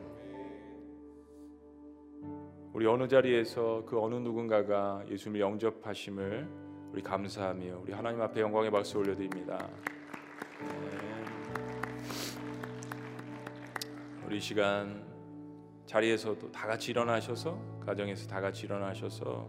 우리 2.74 2.87
어느 2.87 3.09
자리에서 3.09 3.85
그 3.85 4.01
어느 4.01 4.14
누군가가 4.14 5.05
예수님을 5.11 5.41
영접하심을 5.41 6.49
우리 6.93 7.03
감사하며 7.03 7.80
우리 7.83 7.93
하나님 7.93 8.20
앞에 8.22 8.41
영광의 8.41 8.70
박수 8.70 8.99
올려드립니다. 8.99 9.68
우리 14.24 14.39
시간 14.39 15.11
자리에서도 15.93 16.51
다 16.51 16.66
같이 16.66 16.90
일어나셔서 16.90 17.59
가정에서 17.84 18.26
다 18.26 18.40
같이 18.40 18.64
일어나셔서 18.64 19.47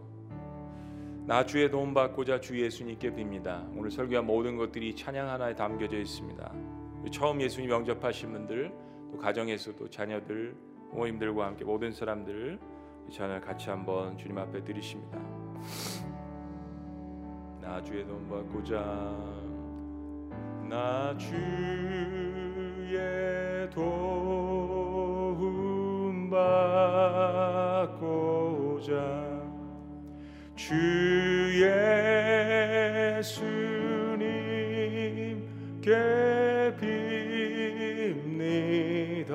나 1.26 1.46
주의 1.46 1.70
도움 1.70 1.94
받고자 1.94 2.38
주 2.40 2.60
예수님께 2.60 3.12
빕니다. 3.12 3.66
오늘 3.74 3.90
설교한 3.90 4.26
모든 4.26 4.58
것들이 4.58 4.94
찬양 4.94 5.26
하나에 5.26 5.54
담겨져 5.54 5.96
있습니다. 5.96 6.52
처음 7.10 7.40
예수님 7.40 7.70
영접하신 7.70 8.32
분들 8.32 8.70
또 9.10 9.16
가정에서도 9.16 9.88
자녀들 9.88 10.54
부모님들과 10.90 11.46
함께 11.46 11.64
모든 11.64 11.92
사람들 11.92 12.58
이 13.08 13.12
찬양 13.12 13.40
같이 13.40 13.70
한번 13.70 14.18
주님 14.18 14.36
앞에 14.36 14.62
드리십니다. 14.64 15.18
나 17.62 17.82
주의 17.82 18.06
도움 18.06 18.28
받고자 18.28 18.76
나 20.68 21.16
주의 21.16 21.40
도움 23.70 24.93
받고자. 27.94 28.92
주 30.56 30.74
예수님께 33.14 33.34
빕니다. 38.40 39.30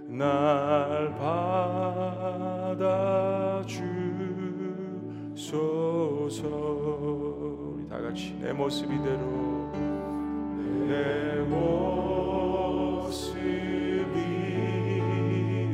날 0.08 1.14
받아주시 3.66 4.05
주소서. 5.46 6.48
우리 7.76 7.88
다 7.88 8.02
같이 8.02 8.36
내 8.42 8.52
모습 8.52 8.92
이대로 8.92 9.70
내 10.88 11.40
모습 11.48 13.38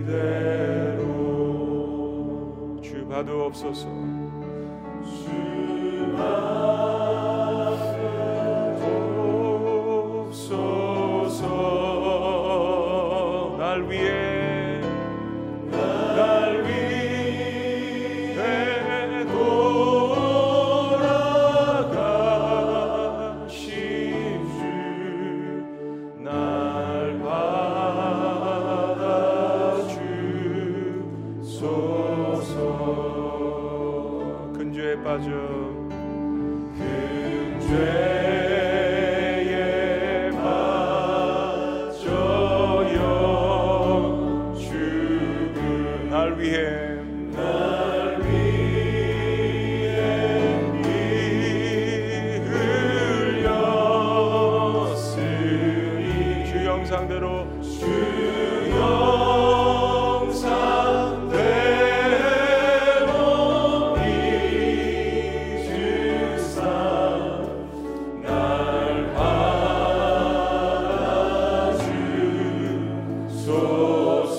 이대로 0.04 1.00
주 2.82 3.08
받으옵소서. 3.08 3.88
주 5.04 6.12
받으옵소서. 6.18 6.81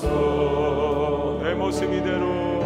주옵소서. 0.02 1.40
내 1.42 1.54
모습 1.54 1.92
이대로. 1.92 2.60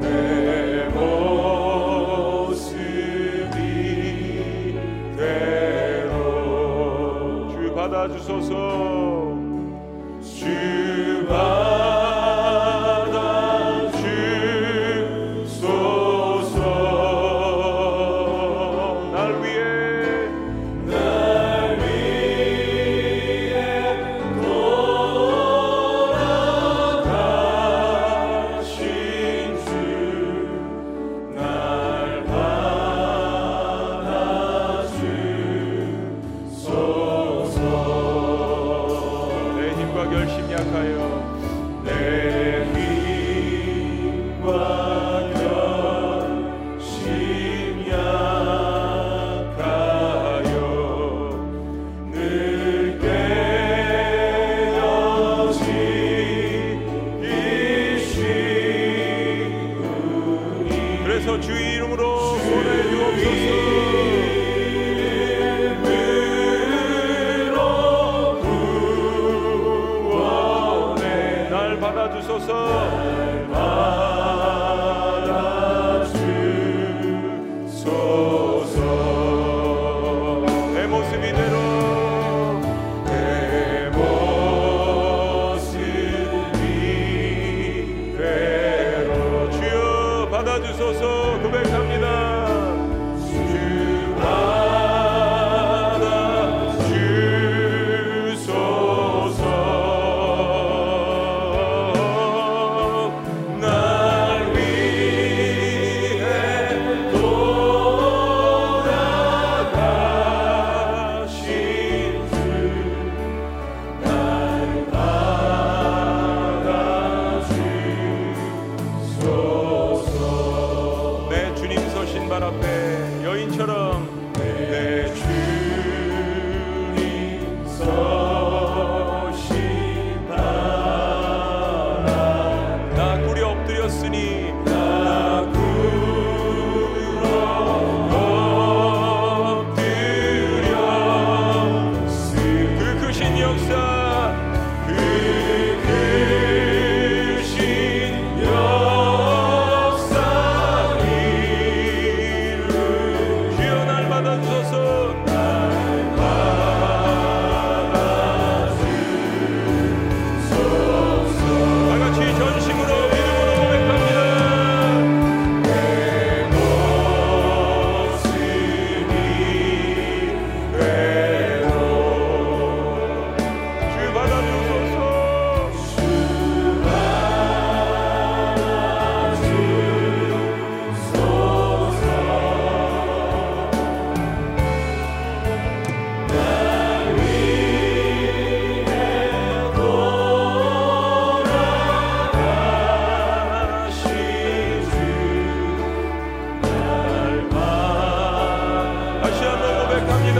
내 0.00 0.88
모습 0.94 2.76
이대로. 5.96 6.18
주 7.52 7.72
받아주소서. 7.74 8.95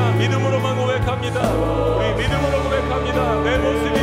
믿음으로만 0.00 0.76
고백합니다. 0.76 1.40
우리 1.40 2.22
믿음으로 2.22 2.62
고백합니다. 2.62 3.42
내 3.42 3.58
모습. 3.58 3.95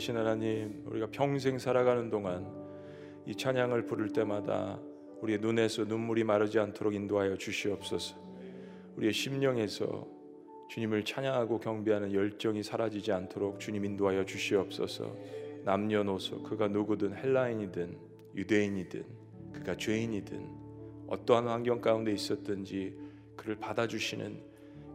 계신 0.00 0.16
하나님 0.16 0.82
우리가 0.86 1.08
평생 1.12 1.58
살아가는 1.58 2.08
동안 2.08 2.50
이 3.26 3.36
찬양을 3.36 3.84
부를 3.84 4.14
때마다 4.14 4.80
우리의 5.20 5.40
눈에서 5.40 5.84
눈물이 5.84 6.24
마르지 6.24 6.58
않도록 6.58 6.94
인도하여 6.94 7.36
주시옵소서. 7.36 8.16
우리의 8.96 9.12
심령에서 9.12 10.08
주님을 10.70 11.04
찬양하고 11.04 11.60
경배하는 11.60 12.14
열정이 12.14 12.62
사라지지 12.62 13.12
않도록 13.12 13.60
주님 13.60 13.84
인도하여 13.84 14.24
주시옵소서. 14.24 15.14
남녀노소 15.66 16.44
그가 16.44 16.68
누구든 16.68 17.14
헬라인이든 17.14 17.98
유대인이든 18.36 19.04
그가 19.52 19.76
죄인이든 19.76 20.48
어떠한 21.08 21.46
환경 21.46 21.82
가운데 21.82 22.10
있었든지 22.10 22.96
그를 23.36 23.56
받아주시는 23.56 24.40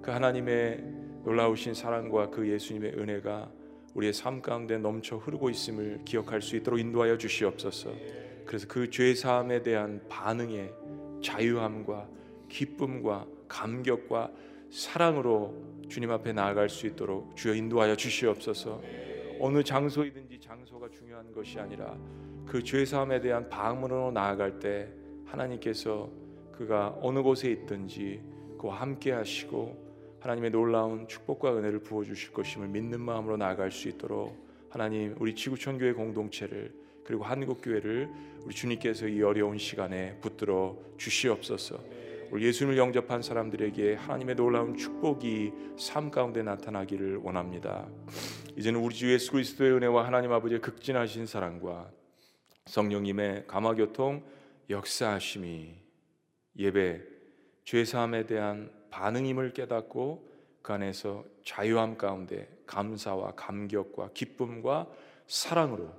그 0.02 0.10
하나님의 0.10 0.84
놀라우신 1.26 1.76
사랑과 1.76 2.32
그 2.32 2.50
예수님의 2.50 2.94
은혜가 2.94 3.65
우리의 3.96 4.14
삶 4.14 4.42
가운데 4.42 4.78
넘쳐 4.78 5.18
흐르고 5.18 5.50
있음을 5.50 6.02
기억할 6.06 6.42
수 6.42 6.56
있도록 6.56 6.80
인도하여 6.80 7.18
주시옵소서. 7.18 7.92
그래서 8.46 8.68
그 8.68 8.90
죄 8.90 9.16
사함에 9.16 9.64
대한 9.64 10.02
반응의 10.08 10.72
자유함과 11.24 12.08
기쁨과 12.50 13.26
감격과 13.48 14.32
사랑으로 14.70 15.56
주님 15.90 16.12
앞에 16.12 16.34
나아갈 16.34 16.70
수 16.70 16.86
있도록 16.88 17.36
주여 17.36 17.56
인도하여 17.56 17.96
주시옵소서. 17.96 18.82
어느 19.40 19.64
장소이든지 19.64 20.40
장소가 20.40 20.90
중요한 20.90 21.32
것이 21.32 21.60
아니라 21.60 21.98
그 22.46 22.62
죄 22.64 22.86
사함에 22.86 23.22
대한 23.22 23.50
방문으로 23.50 24.12
나아갈 24.12 24.60
때 24.60 24.90
하나님께서 25.26 26.10
그가 26.52 26.96
어느 27.02 27.22
곳에 27.22 27.50
있든지 27.52 28.22
그와 28.60 28.82
함께 28.82 29.12
하시고 29.12 29.85
하나님의 30.26 30.50
놀라운 30.50 31.08
축복과 31.08 31.56
은혜를 31.56 31.82
부어 31.82 32.04
주실 32.04 32.34
것임을 32.34 32.68
믿는 32.68 33.00
마음으로 33.00 33.38
나아갈 33.38 33.72
수 33.72 33.88
있도록 33.90 34.36
하나님 34.72 35.16
우리 35.20 35.36
지구촌 35.36 35.78
교회 35.78 35.94
공동체를 35.94 36.74
그리고 37.04 37.24
한국 37.24 37.62
교회를 37.62 38.10
우리 38.44 38.56
주님께서 38.56 39.08
이 39.08 39.22
어려운 39.22 39.60
시간에 39.60 40.18
붙들어 40.22 40.76
주시옵소서. 40.98 41.80
우리 42.32 42.44
예수님을 42.48 42.76
영접한 42.76 43.22
사람들에게 43.22 43.94
하나님의 43.94 44.36
놀라운 44.36 44.76
축복이 44.76 45.54
삶 45.78 46.10
가운데 46.10 46.42
나타나기를 46.42 47.18
원합니다. 47.18 47.88
이제는 48.58 48.80
우리 48.80 48.96
주 48.96 49.14
예수 49.14 49.32
그리스도의 49.32 49.74
은혜와 49.74 50.08
하나님 50.08 50.32
아버지의 50.32 50.60
극진하신 50.60 51.28
사랑과 51.28 51.92
성령님의 52.66 53.44
감화 53.46 53.76
교통 53.76 54.24
역사하심이 54.72 55.76
예배 56.58 57.02
죄 57.64 57.86
사함에 57.86 58.26
대한 58.26 58.75
반응임을 58.96 59.52
깨닫고 59.52 60.26
그 60.62 60.72
안에서 60.72 61.26
자유함 61.44 61.98
가운데 61.98 62.48
감사와 62.66 63.34
감격과 63.36 64.12
기쁨과 64.14 64.88
사랑으로 65.28 65.92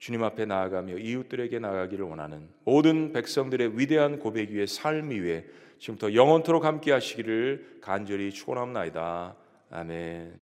주님 0.00 0.24
앞에 0.24 0.46
나아가며 0.46 0.98
이웃들에게 0.98 1.60
나가기를 1.60 2.04
원하는 2.04 2.48
모든 2.64 3.12
백성들의 3.12 3.78
위대한 3.78 4.18
고백 4.18 4.50
위에 4.50 4.66
삶 4.66 5.10
위에 5.10 5.46
지금부터 5.78 6.12
영원토록 6.12 6.64
함께 6.64 6.90
하시기를 6.90 7.78
간절히 7.80 8.32
축원합니다. 8.32 9.36
아멘. 9.70 10.49